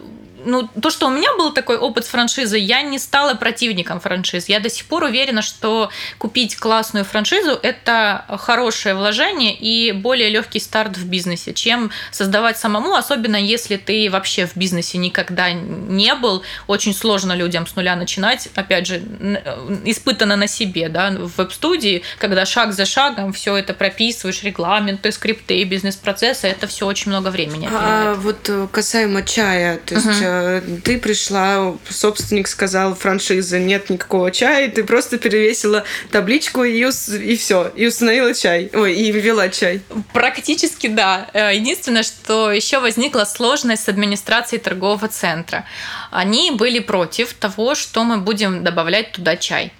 [0.48, 4.50] ну, то, что у меня был такой опыт с франшизой, я не стала противником франшиз.
[4.50, 10.60] Я до сих пор уверена, что купить классную франшизу– это хорошее вложение и более легкий
[10.60, 16.44] старт в бизнесе, чем создавать самому, особенно если ты вообще в бизнесе никогда не был.
[16.68, 18.48] Очень сложно людям с нуля начинать.
[18.56, 23.74] Опять же, э, испытано на себе, да, в веб-студии, когда шаг за шагом все это
[23.74, 29.96] прописываешь, регламенты, скрипты, бизнес-процессы, это все очень много времени А вот э, касаемо чая, то
[29.96, 30.37] есть э,
[30.84, 37.10] ты пришла, собственник сказал франшиза, нет никакого чая, и ты просто перевесила табличку и, ус-
[37.10, 39.82] и все, и установила чай, ой, и ввела чай.
[40.14, 41.30] Практически да.
[41.34, 45.66] Э, Единственное, что еще возникла сложность с администрацией торгового центра.
[46.12, 49.72] Они были против того, что мы будем добавлять туда чай.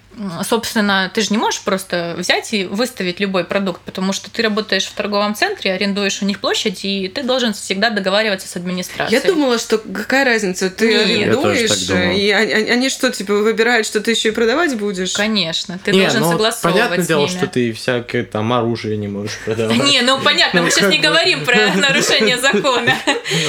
[0.44, 4.86] Собственно, ты же не можешь просто взять и выставить любой продукт, потому что ты работаешь
[4.86, 9.20] в торговом центре, арендуешь у них площадь, и ты должен всегда договариваться с администрацией.
[9.20, 11.28] Я думала, что какая разница, ты Нет.
[11.28, 12.16] Арендуешь, думал.
[12.16, 15.12] и они, они что, типа, выбирают, что ты еще и продавать будешь?
[15.12, 19.38] Конечно, ты Не, должен ну, согласовывать понятное дело, что ты всякое там оружие не можешь
[19.44, 19.76] продавать.
[19.84, 22.94] Не, ну понятно, мы сейчас не говорим про нарушение закона.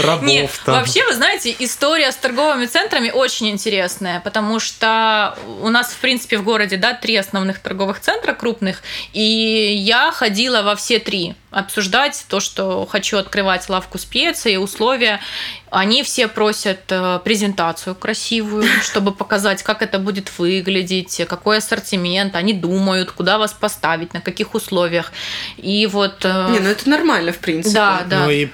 [0.04, 5.98] Рабов вообще, вы знаете, история с торговыми центрами очень интересная, потому что у нас, в
[5.98, 8.82] принципе, в городе, да, три основных торговых центра крупных,
[9.14, 15.20] и я ходила во все три обсуждать то, что хочу открывать лавку специй, условия.
[15.72, 22.36] Они все просят э, презентацию красивую, чтобы показать, как это будет выглядеть, какой ассортимент.
[22.36, 25.12] Они думают, куда вас поставить, на каких условиях.
[25.58, 26.24] И вот...
[26.24, 27.76] э, Не, ну это нормально, в принципе.
[27.76, 28.26] Да, да.
[28.26, 28.50] Ну и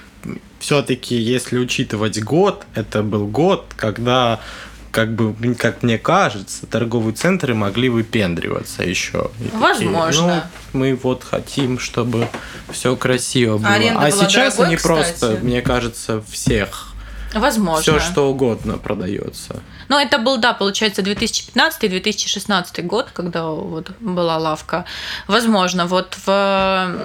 [0.58, 4.40] все-таки, если учитывать год, это был год, когда
[4.96, 9.30] как бы, как мне кажется, торговые центры могли выпендриваться еще.
[9.38, 9.58] И такие,
[9.90, 10.44] Возможно.
[10.72, 12.28] ну, мы вот хотим, чтобы
[12.70, 13.68] все красиво было.
[13.68, 14.94] аренда А сейчас дорогой, они кстати?
[15.18, 16.94] просто, мне кажется, всех
[17.34, 17.82] Возможно.
[17.82, 19.56] все что угодно продается.
[19.88, 24.84] Ну, это был, да, получается, 2015-2016 год, когда вот была лавка.
[25.28, 26.96] Возможно, вот в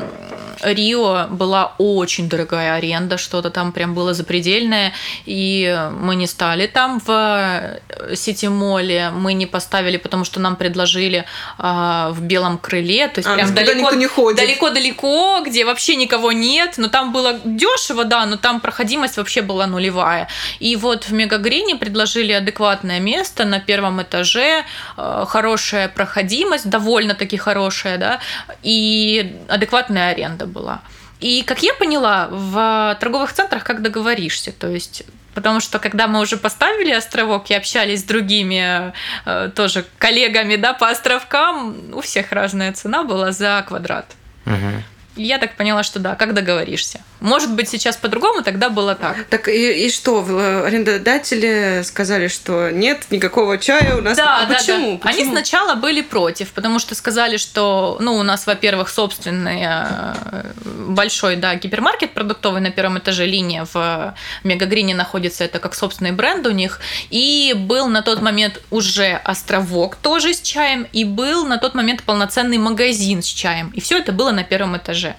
[0.62, 4.94] Рио была очень дорогая аренда, что-то там прям было запредельное,
[5.26, 7.80] и мы не стали там в
[8.16, 11.26] Сити-моле, мы не поставили, потому что нам предложили
[11.58, 14.40] а, в Белом крыле, то есть А, прям далеко, не ходит.
[14.40, 19.68] далеко-далеко, где вообще никого нет, но там было дешево, да, но там проходимость вообще была
[19.68, 20.28] нулевая.
[20.60, 22.34] И вот в Мегагрине предложили
[22.72, 24.64] адекватное место на первом этаже,
[24.98, 28.20] э, хорошая проходимость, довольно-таки хорошая, да,
[28.64, 30.80] и адекватная аренда была.
[31.20, 35.04] И, как я поняла, в торговых центрах как договоришься, то есть
[35.34, 38.92] Потому что когда мы уже поставили островок и общались с другими
[39.26, 44.06] э, тоже коллегами да, по островкам, у всех разная цена была за квадрат.
[44.44, 44.84] Мгм.
[45.18, 47.02] И я так поняла, что да, как договоришься.
[47.20, 49.26] Может быть, сейчас по-другому, тогда было так.
[49.30, 54.16] Так и, и что, в- арендодатели сказали, что нет никакого чая у нас?
[54.18, 55.00] Да, А да, почему?
[55.04, 55.10] да.
[55.10, 55.32] Они Почему?
[55.34, 60.44] сначала были против, потому что сказали, что, ну, у нас, во-первых, собственный э,
[60.88, 66.46] большой, да, гипермаркет продуктовый на первом этаже, линия в Мегагрине находится, это как собственный бренд
[66.48, 71.58] у них, и был на тот момент уже островок тоже с чаем, и был на
[71.58, 75.01] тот момент полноценный магазин с чаем, и все это было на первом этаже.
[75.02, 75.16] Этаже.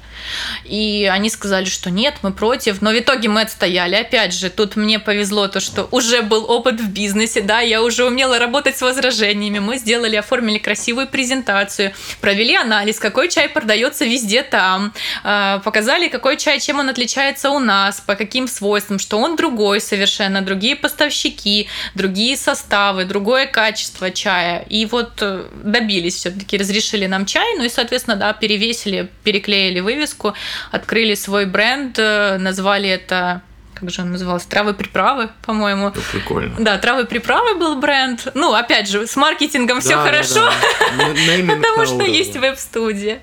[0.65, 3.97] И они сказали, что нет, мы против, но в итоге мы отстояли.
[3.97, 8.05] Опять же, тут мне повезло то, что уже был опыт в бизнесе, да, я уже
[8.05, 14.43] умела работать с возражениями, мы сделали, оформили красивую презентацию, провели анализ, какой чай продается везде
[14.43, 14.93] там,
[15.25, 19.81] а, показали, какой чай, чем он отличается у нас, по каким свойствам, что он другой
[19.81, 24.65] совершенно, другие поставщики, другие составы, другое качество чая.
[24.69, 30.35] И вот э, добились все-таки, разрешили нам чай, ну и, соответственно, да, перевесили, переклеили вывеску,
[30.71, 33.43] открыли свой бренд, э, назвали это
[33.83, 35.89] как же он назывался, травы-приправы, по-моему.
[35.89, 36.55] Это прикольно.
[36.57, 38.29] Да, травы-приправы был бренд.
[38.35, 40.53] Ну, опять же, с маркетингом все Да, хорошо,
[40.97, 41.55] да, да.
[41.57, 43.21] Потому что есть веб-студия.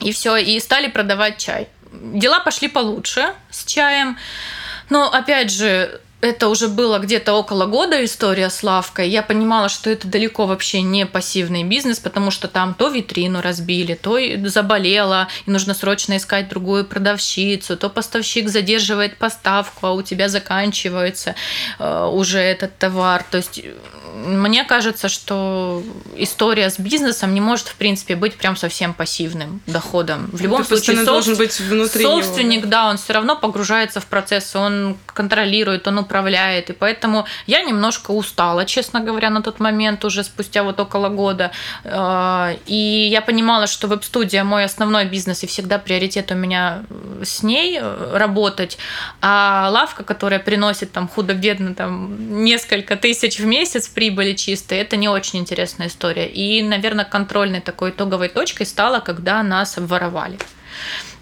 [0.00, 1.68] И все, и стали продавать чай.
[1.92, 4.18] Дела пошли получше с чаем.
[4.90, 9.08] Но опять же, это уже было где-то около года история с лавкой.
[9.08, 13.94] Я понимала, что это далеко вообще не пассивный бизнес, потому что там то витрину разбили,
[13.94, 20.28] то заболела, и нужно срочно искать другую продавщицу, то поставщик задерживает поставку, а у тебя
[20.28, 21.34] заканчивается
[21.78, 23.24] э, уже этот товар.
[23.30, 23.60] То есть
[24.24, 25.82] мне кажется, что
[26.16, 30.30] история с бизнесом не может, в принципе, быть прям совсем пассивным доходом.
[30.32, 34.00] В любом Ты случае, постоянно должен быть внутри него, собственник, да, он все равно погружается
[34.00, 36.70] в процесс, он контролирует, он управляет.
[36.70, 41.50] И поэтому я немножко устала, честно говоря, на тот момент, уже спустя вот около года.
[41.84, 46.84] Э, И я понимала, что веб-студия мой основной бизнес, и всегда приоритет у меня
[47.22, 48.78] с ней э, работать.
[49.20, 55.08] А лавка, которая приносит там худо-бедно там несколько тысяч в месяц прибыли чистой, это не
[55.08, 56.28] очень интересная история.
[56.28, 60.38] И, наверное, контрольной такой итоговой точкой стало, когда нас обворовали.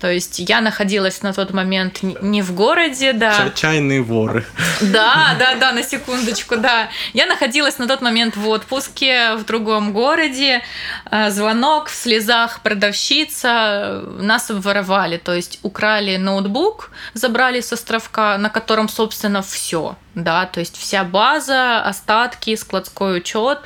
[0.04, 3.32] То есть я находилась на тот момент не в городе, да.
[3.38, 4.44] Ча- Чайные воры.
[4.82, 6.90] Да, да, да, на секундочку, да.
[7.14, 10.60] Я находилась на тот момент в отпуске в другом городе.
[11.10, 13.48] Э, Звонок в слезах продавщица.
[13.48, 19.96] э, Нас обворовали, то есть украли ноутбук, забрали с островка, на котором, собственно, все.
[20.14, 23.58] Да, то есть вся база, остатки, складской учет.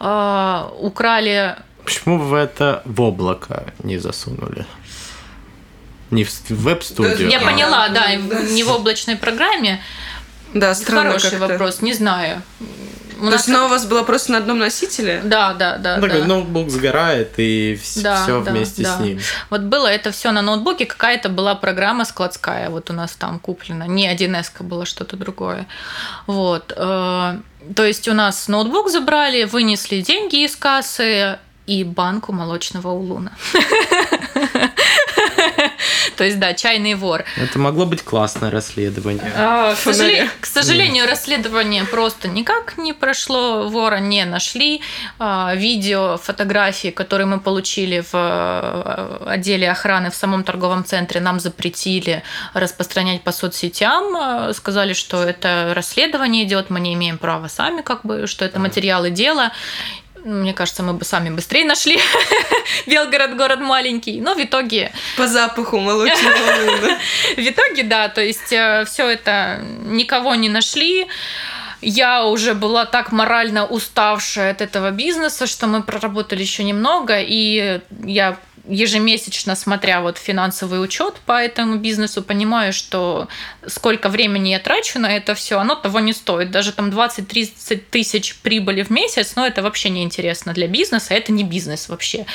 [0.00, 1.54] Э, Украли
[1.84, 4.64] Почему вы это в облако не засунули?
[6.14, 7.28] Не в веб-студию.
[7.30, 7.46] Я Да.
[7.46, 9.82] поняла, да, не в облачной программе.
[10.54, 11.48] Да, странно Хороший как-то.
[11.48, 12.42] вопрос, не знаю.
[13.16, 15.20] У То нас есть она у вас была просто на одном носителе?
[15.24, 15.96] Да, да, да.
[15.96, 16.26] Ну, такой да.
[16.26, 18.96] ноутбук сгорает, и все Да, да, вместе да.
[18.96, 19.20] с ним.
[19.50, 23.86] Вот было это все на ноутбуке, какая-то была программа складская, вот у нас там куплена.
[23.86, 25.66] Не 1С было что-то другое.
[26.26, 26.72] Вот.
[26.76, 27.36] э,
[27.74, 33.32] То есть у нас ноутбук забрали, вынесли деньги из кассы и банку молочного улуна.
[36.16, 37.24] То есть, да, чайный вор.
[37.36, 39.32] Это могло быть классное расследование.
[39.36, 44.80] А, К сожалению, к сожалению, расследование просто никак не прошло, вора не нашли.
[45.18, 51.40] А, Видео, фотографии, которые мы получили в э, отделе охраны в самом торговом центре, нам
[51.40, 52.22] запретили
[52.52, 54.16] распространять по соцсетям.
[54.16, 58.58] А, Сказали, что это расследование идет, мы не имеем права сами, как бы, что это
[58.58, 59.52] материалы дела.
[60.24, 61.98] Мне кажется, мы бы сами быстрее нашли.
[62.86, 64.20] Белгород город маленький.
[64.20, 66.34] Но в итоге По запаху молочного
[67.36, 71.06] в итоге, да, то есть все это никого не нашли.
[71.82, 77.80] Я уже была так морально уставшая от этого бизнеса, что мы проработали еще немного, и
[78.04, 83.28] я ежемесячно, смотря вот финансовый учет по этому бизнесу, понимаю, что
[83.66, 86.50] сколько времени я трачу на это все, оно того не стоит.
[86.50, 91.32] Даже там 20-30 тысяч прибыли в месяц, но это вообще не интересно для бизнеса, это
[91.32, 92.26] не бизнес вообще.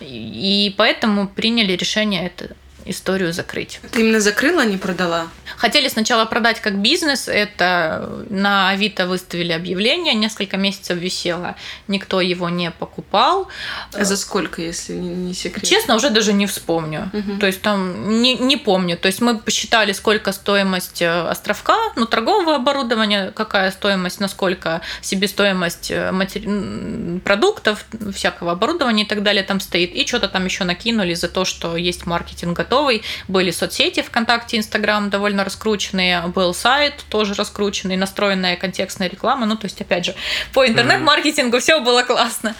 [0.00, 2.54] И поэтому приняли решение это
[2.90, 3.80] историю закрыть.
[3.90, 5.28] Ты именно закрыла, а не продала?
[5.56, 11.56] Хотели сначала продать как бизнес, это на Авито выставили объявление, несколько месяцев висело,
[11.88, 13.48] никто его не покупал.
[13.92, 15.68] А за сколько, если не, секрет?
[15.68, 17.10] Честно, уже даже не вспомню.
[17.12, 17.38] Мгм.
[17.38, 18.96] То есть там не, не помню.
[18.96, 25.90] То есть мы посчитали, сколько стоимость э, островка, ну, торгового оборудования, какая стоимость, насколько себестоимость
[25.90, 29.94] э, матери- продуктов, всякого оборудования и так далее там стоит.
[29.94, 33.02] И что-то там еще накинули за то, что есть маркетинг готовый.
[33.28, 39.46] Были соцсети ВКонтакте, Инстаграм довольно раскрученные, был сайт тоже раскрученный, настроенная контекстная реклама.
[39.46, 40.14] Ну, то есть, опять же,
[40.52, 42.54] по интернет-маркетингу все было классно.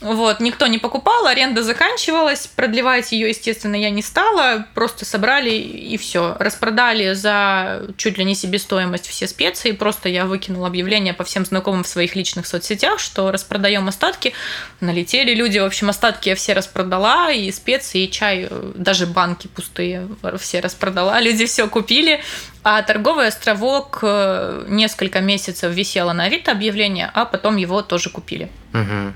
[0.00, 5.96] Вот, никто не покупал, аренда заканчивалась, продлевать ее, естественно, я не стала, просто собрали и
[5.96, 6.36] все.
[6.38, 11.84] Распродали за чуть ли не себестоимость все специи, просто я выкинула объявление по всем знакомым
[11.84, 14.32] в своих личных соцсетях, что распродаем остатки.
[14.80, 20.08] Налетели люди, в общем, остатки я все распродала, и специи, и чай, даже банки пустые
[20.38, 22.20] все распродала, люди все купили.
[22.62, 28.50] А торговый островок э, несколько месяцев висело на Авито объявление, а потом его тоже купили.
[28.72, 29.14] Мгм.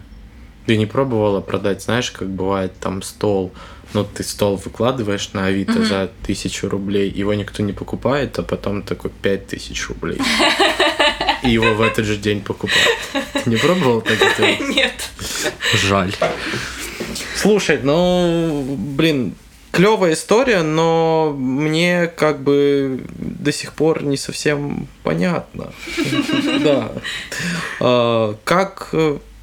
[0.67, 3.53] Ты не пробовала продать, знаешь, как бывает там стол,
[3.93, 5.85] ну, ты стол выкладываешь на Авито Мгм.
[5.85, 10.19] за тысячу рублей, его никто не покупает, а потом такой пять тысяч рублей.
[11.43, 12.99] И его в этот же день покупают.
[13.13, 14.65] Ты не пробовал так это?
[14.65, 15.11] Нет.
[15.75, 16.13] Жаль.
[17.37, 19.35] Слушай, ну, блин,
[19.75, 25.73] клевая история, но мне как бы до сих пор не совсем понятно.
[26.63, 26.93] Да.
[27.81, 28.95] А, Как,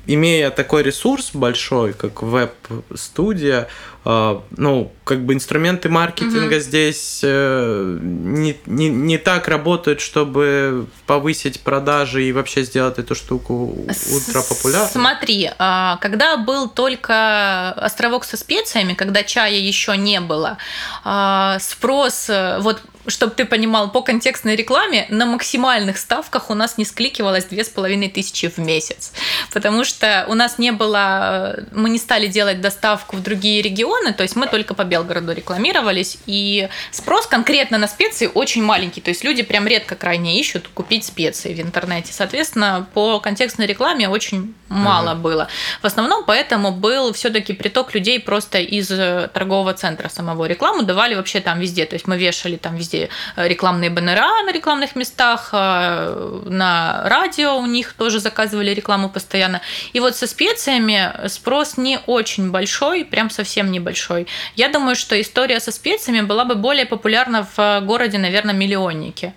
[0.07, 3.67] имея такой ресурс большой, как веб-студия,
[4.03, 12.23] ну, как бы инструменты маркетинга здесь э, не, не, не так работают, чтобы повысить продажи
[12.23, 13.75] и вообще сделать эту штуку
[14.13, 14.89] ультрапопулярной.
[14.89, 20.57] Смотри, а, когда был только островок со специями, когда чая еще не было,
[21.03, 26.77] а, спрос, э, вот чтобы ты понимал, по контекстной рекламе на максимальных ставках у нас
[26.77, 29.11] не скликивалось две с половиной тысячи в месяц,
[29.51, 33.90] потому что у нас не было, э, мы не стали делать доставку в другие регионы,
[34.15, 39.09] то есть мы только по Белгороду рекламировались, и спрос конкретно на специи очень маленький, то
[39.09, 44.53] есть люди прям редко крайне ищут купить специи в интернете, соответственно, по контекстной рекламе очень
[44.71, 45.47] мало было.
[45.81, 50.45] В основном поэтому был все-таки приток людей просто из э, торгового центра самого.
[50.45, 51.85] Рекламу давали вообще там везде.
[51.85, 57.57] То есть мы вешали там везде э, рекламные баннера на рекламных местах, э, на радио
[57.57, 59.61] у них тоже заказывали рекламу постоянно.
[59.93, 64.27] И вот со специями спрос не очень большой, прям совсем небольшой.
[64.55, 69.33] Я думаю, что история со специями была бы более популярна в городе, наверное, миллионнике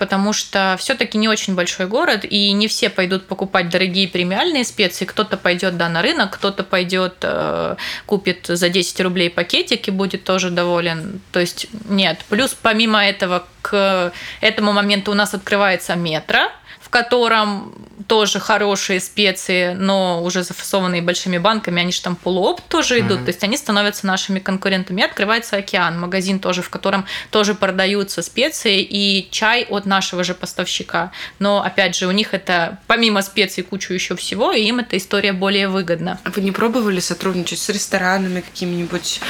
[0.00, 5.04] потому что все-таки не очень большой город, и не все пойдут покупать дорогие премиальные специи.
[5.04, 7.76] Кто-то пойдет да, на рынок, кто-то пойдет, э,
[8.06, 11.20] купит за 10 рублей пакетик и будет тоже доволен.
[11.32, 12.24] То есть нет.
[12.30, 14.10] Плюс помимо этого к
[14.40, 16.50] этому моменту у нас открывается метро,
[16.90, 17.72] в котором
[18.08, 23.24] тоже хорошие специи, но уже зафасованные большими банками, они же там полуопт тоже идут, Мгм.
[23.26, 25.02] то есть они становятся нашими конкурентами.
[25.02, 30.34] И открывается океан, магазин тоже, в котором тоже продаются специи и чай от нашего же
[30.34, 31.12] поставщика.
[31.38, 35.32] Но опять же, у них это помимо специй кучу еще всего, и им эта история
[35.32, 36.18] более выгодна.
[36.24, 39.20] А Вы не пробовали сотрудничать с ресторанами какими-нибудь?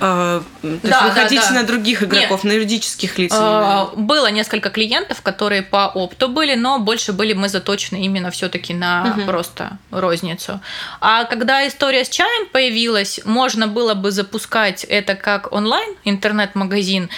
[0.00, 1.50] э, то есть Да, да, выходить да.
[1.50, 3.32] на других игроков, на юридических лиц?
[3.32, 3.90] Именно?
[3.96, 9.04] Было несколько клиентов, которые по опту были, но больше были мы заточены именно все-таки на
[9.04, 9.26] Мгм.
[9.26, 10.60] просто розницу.
[11.00, 17.08] А когда история с чаем появилась, можно было бы запускать это как онлайн интернет-магазин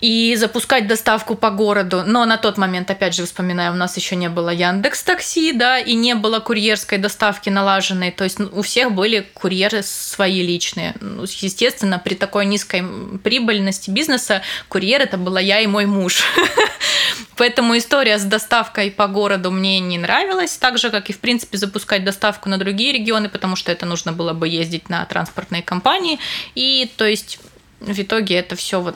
[0.00, 2.02] и запускать доставку по городу.
[2.04, 5.78] Но на тот момент, опять же, вспоминаю, у нас еще не было Яндекс Такси, да,
[5.78, 8.10] и не было курьерской доставки налаженной.
[8.10, 10.94] То есть ну, у всех были курьеры свои личные.
[11.00, 12.82] Ну, естественно, при такой низкой
[13.22, 16.24] прибыльности бизнеса курьер это была я и мой муж.
[17.42, 21.58] Поэтому история с доставкой по городу мне не нравилась, так же, как и, в принципе,
[21.58, 26.20] запускать доставку на другие регионы, потому что это нужно было бы ездить на транспортные компании.
[26.54, 27.40] И, то есть,
[27.80, 28.94] в итоге это все вот...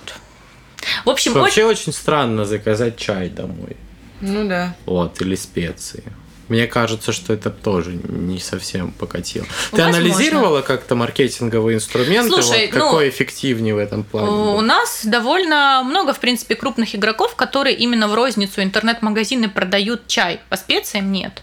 [1.04, 1.40] В общем, очень...
[1.40, 3.76] Вообще очень странно заказать чай домой.
[4.20, 4.76] Ну да.
[4.86, 6.04] Вот, или специи.
[6.48, 9.46] Мне кажется, что это тоже не совсем покатило.
[9.70, 9.98] Ты Возможно.
[9.98, 12.30] анализировала как-то маркетинговые инструменты?
[12.30, 14.28] Слушай, вот ну, какой эффективнее в этом плане?
[14.28, 14.60] У был?
[14.60, 20.40] нас довольно много, в принципе, крупных игроков, которые именно в розницу интернет-магазины продают чай.
[20.48, 21.42] По специям нет.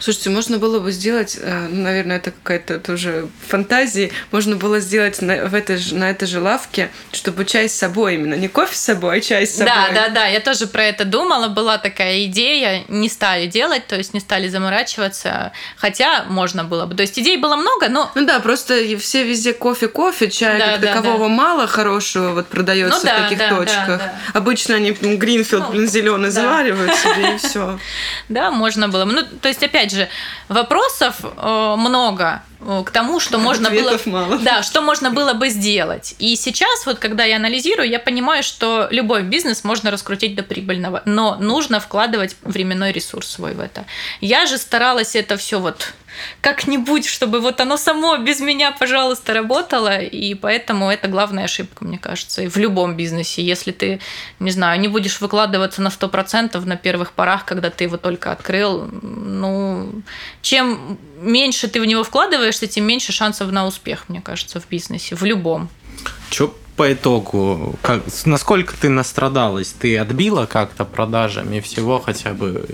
[0.00, 5.20] Слушайте, можно было бы сделать, э, ну, наверное, это какая-то тоже фантазия, можно было сделать
[5.22, 8.74] на, в этой же, на этой же лавке, чтобы чай с собой именно, не кофе
[8.74, 9.72] с собой, а чай с собой.
[9.72, 13.96] Да, да, да, я тоже про это думала, была такая идея, не стали делать, то
[13.96, 16.94] есть не стали заморачиваться, хотя можно было бы.
[16.94, 20.80] То есть идей было много, но Ну да, просто все везде кофе-кофе, чая Да, как
[20.80, 23.98] да, такового мало хорошего вот продается Ну да, в таких да, да, точках.
[23.98, 24.14] да.
[24.34, 26.42] Обычно они Гринфилд, Ну, блин, зеленый да.
[26.42, 27.78] заваривают себе и все.
[28.28, 29.04] да, можно было.
[29.04, 30.08] Ну, то есть, опять же,
[30.48, 33.98] вопросов э, много э, к тому, что можно было...
[34.06, 34.38] Мало.
[34.38, 36.14] Да, что можно было бы сделать.
[36.18, 41.02] И сейчас, вот когда я анализирую, я понимаю, что любой бизнес можно раскрутить до прибыльного,
[41.04, 43.84] но нужно вкладывать временной ресурс свой в это.
[44.20, 45.92] Я же старалась это все вот
[46.40, 51.98] как-нибудь, чтобы вот оно само без меня, пожалуйста, работало, и поэтому это главная ошибка, мне
[51.98, 53.42] кажется, и в любом бизнесе.
[53.42, 54.00] Если ты,
[54.38, 58.88] не знаю, не будешь выкладываться на 100% на первых порах, когда ты его только открыл,
[59.02, 60.02] ну,
[60.42, 65.14] чем меньше ты в него вкладываешься, тем меньше шансов на успех, мне кажется, в бизнесе,
[65.14, 65.68] в любом.
[66.30, 67.74] Чё по итогу?
[67.82, 69.72] Как, насколько ты настрадалась?
[69.72, 72.66] Ты отбила как-то продажами всего хотя бы?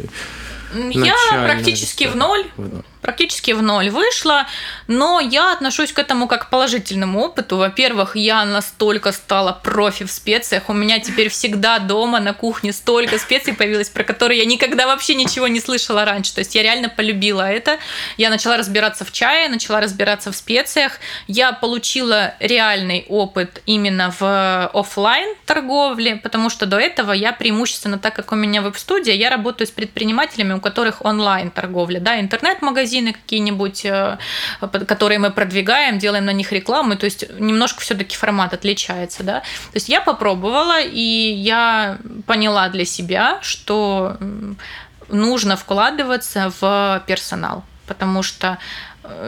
[0.74, 1.14] Я
[1.44, 2.44] практически в ноль.
[2.56, 2.82] В ноль.
[3.02, 4.46] Практически в ноль вышла,
[4.86, 7.56] но я отношусь к этому как к положительному опыту.
[7.56, 13.18] Во-первых, я настолько стала профи в специях, у меня теперь всегда дома на кухне столько
[13.18, 16.34] специй появилось, про которые я никогда вообще ничего не слышала раньше.
[16.34, 17.78] То есть я реально полюбила это.
[18.16, 20.98] Я начала разбираться в чае, начала разбираться в специях.
[21.26, 28.14] Я получила реальный опыт именно в офлайн торговле, потому что до этого я преимущественно, так
[28.14, 33.12] как у меня веб-студия, я работаю с предпринимателями, у которых онлайн торговля, да, интернет-магазин, магазины
[33.12, 34.18] какие-нибудь, э,
[34.86, 39.40] которые мы продвигаем, делаем на них рекламу, то есть немножко все-таки формат отличается, да.
[39.40, 44.16] То есть я попробовала, и я поняла для себя, что
[45.08, 48.58] нужно вкладываться в персонал, потому что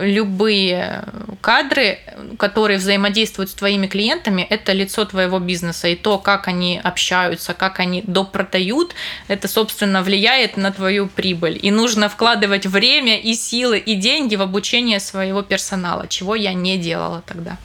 [0.00, 1.04] любые
[1.40, 1.98] кадры,
[2.38, 5.88] которые взаимодействуют с твоими клиентами, это лицо твоего бизнеса.
[5.88, 8.94] И то, как они общаются, как они допродают,
[9.28, 11.58] это, собственно, влияет на твою прибыль.
[11.60, 16.78] И нужно вкладывать время и силы и деньги в обучение своего персонала, чего я не
[16.78, 17.58] делала тогда.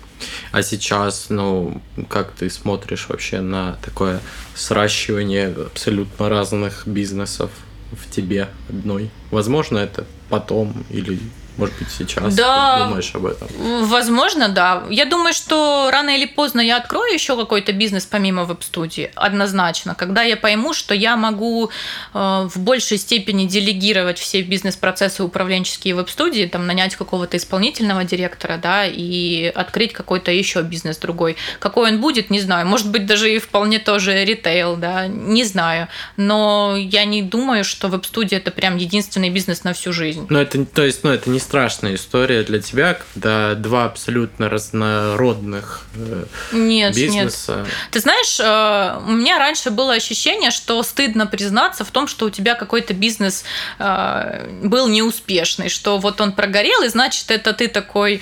[0.51, 4.19] А сейчас, ну, как ты смотришь вообще на такое
[4.55, 7.51] сращивание абсолютно разных бизнесов
[7.91, 9.09] в тебе одной?
[9.31, 11.19] Возможно, это потом или
[11.57, 13.47] может быть, сейчас да, ты думаешь об этом?
[13.85, 14.83] Возможно, да.
[14.89, 19.11] Я думаю, что рано или поздно я открою еще какой-то бизнес помимо веб-студии.
[19.15, 19.95] Однозначно.
[19.95, 21.69] Когда я пойму, что я могу
[22.13, 28.85] э, в большей степени делегировать все бизнес-процессы управленческие веб-студии, там, нанять какого-то исполнительного директора, да,
[28.85, 31.35] и открыть какой-то еще бизнес другой.
[31.59, 32.67] Какой он будет, не знаю.
[32.67, 35.87] Может быть, даже и вполне тоже ритейл, да, не знаю.
[36.15, 40.25] Но я не думаю, что веб-студия это прям единственный бизнес на всю жизнь.
[40.29, 45.81] Ну, это, то есть, ну, это не страшная история для тебя, когда два абсолютно разнородных
[45.95, 47.63] э, нет, бизнеса.
[47.65, 47.73] Нет.
[47.89, 52.29] Ты знаешь, э, у меня раньше было ощущение, что стыдно признаться в том, что у
[52.29, 53.45] тебя какой-то бизнес
[53.79, 58.21] э, был неуспешный, что вот он прогорел, и значит, это ты такой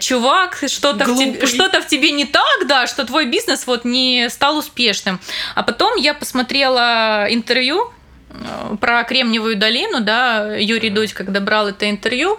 [0.00, 4.28] чувак, что-то в, тебе, что-то в тебе не так, да, что твой бизнес вот не
[4.28, 5.20] стал успешным.
[5.54, 7.90] А потом я посмотрела интервью
[8.80, 12.38] про Кремниевую долину, да, Юрий Дудь, когда брал это интервью,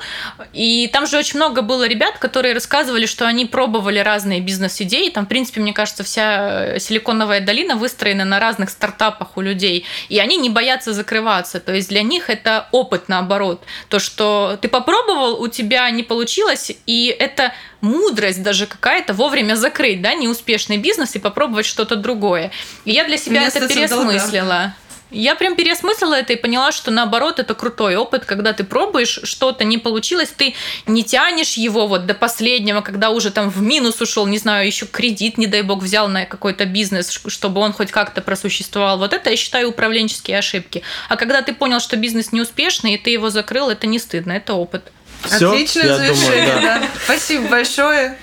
[0.54, 5.26] и там же очень много было ребят, которые рассказывали, что они пробовали разные бизнес-идеи, там,
[5.26, 10.38] в принципе, мне кажется, вся Силиконовая долина выстроена на разных стартапах у людей, и они
[10.38, 15.48] не боятся закрываться, то есть для них это опыт наоборот, то, что ты попробовал, у
[15.48, 21.66] тебя не получилось, и это мудрость даже какая-то вовремя закрыть, да, неуспешный бизнес и попробовать
[21.66, 22.52] что-то другое.
[22.86, 24.46] И я для себя Месяца это переосмыслила.
[24.46, 24.76] Долга.
[25.12, 29.64] Я прям переосмыслила это и поняла, что наоборот это крутой опыт, когда ты пробуешь, что-то
[29.64, 30.54] не получилось, ты
[30.86, 34.86] не тянешь его вот до последнего, когда уже там в минус ушел, не знаю, еще
[34.86, 39.00] кредит, не дай бог, взял на какой-то бизнес, чтобы он хоть как-то просуществовал.
[39.00, 40.84] Вот это я считаю управленческие ошибки.
[41.10, 44.54] А когда ты понял, что бизнес неуспешный, и ты его закрыл, это не стыдно, это
[44.54, 44.92] опыт.
[45.24, 46.80] Все, Отличное завершение, думаю, да.
[46.80, 46.88] да.
[47.04, 48.18] Спасибо большое.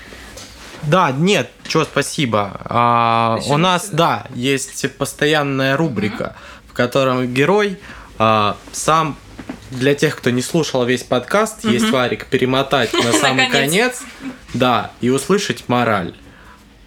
[0.83, 2.61] Да, нет, что спасибо.
[2.63, 6.35] А, у нас, да, есть постоянная рубрика.
[6.37, 7.77] Mm-hmm котором герой
[8.19, 9.17] а, сам
[9.71, 11.73] для тех, кто не слушал весь подкаст, угу.
[11.73, 14.03] есть варик перемотать на самый конец,
[14.53, 16.13] да, и услышать мораль.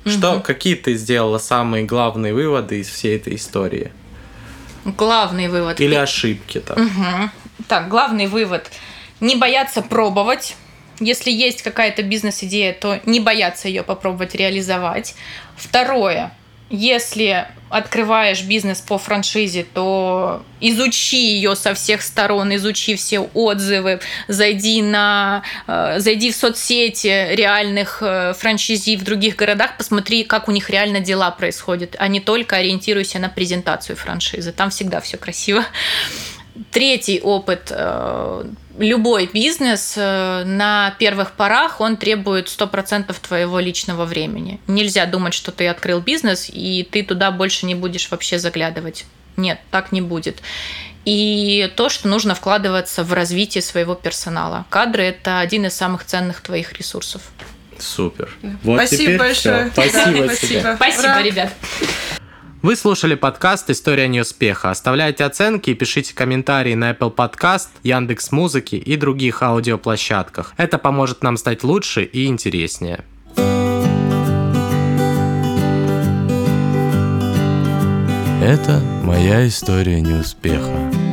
[0.07, 3.93] Что, какие ты сделала самые главные выводы из всей этой истории?
[4.86, 5.78] Главный вывод.
[5.78, 6.86] Или ошибки там.
[6.86, 7.30] Угу.
[7.68, 8.70] Так, главный вывод.
[9.20, 10.57] Не бояться пробовать.
[11.01, 15.14] Если есть какая-то бизнес-идея, то не бояться ее попробовать реализовать.
[15.57, 16.32] Второе
[16.71, 24.83] если открываешь бизнес по франшизе, то изучи ее со всех сторон, изучи все отзывы, зайди
[24.83, 30.71] на, э, зайди в соцсети реальных э, франшизи в других городах, посмотри, как у них
[30.71, 34.53] реально дела происходят, а не только ориентируйся на презентацию франшизы.
[34.53, 35.64] Там всегда все красиво.
[36.70, 38.44] Третий опыт э,
[38.78, 44.61] любой бизнес э, на первых порах, он требует 100% твоего личного времени.
[44.66, 49.06] Нельзя думать, что ты открыл бизнес, и ты туда больше не будешь вообще заглядывать.
[49.36, 50.42] Нет, так не будет.
[51.04, 54.66] И то, что нужно вкладываться в развитие своего персонала.
[54.68, 57.22] Кадры– это один из самых ценных твоих ресурсов.
[57.78, 58.30] Супер.
[58.62, 59.70] Вот Спасибо большое.
[59.70, 59.88] Все.
[59.88, 60.76] Спасибо, да, спасибо.
[60.76, 61.52] Спасибо, ребят.
[62.62, 64.70] Вы слушали подкаст «История неуспеха».
[64.70, 70.52] Оставляйте оценки и пишите комментарии на Apple Podcast, Яндекс Музыки и других аудиоплощадках.
[70.58, 73.06] Это поможет нам стать лучше и интереснее.
[78.42, 81.09] Это моя история неуспеха.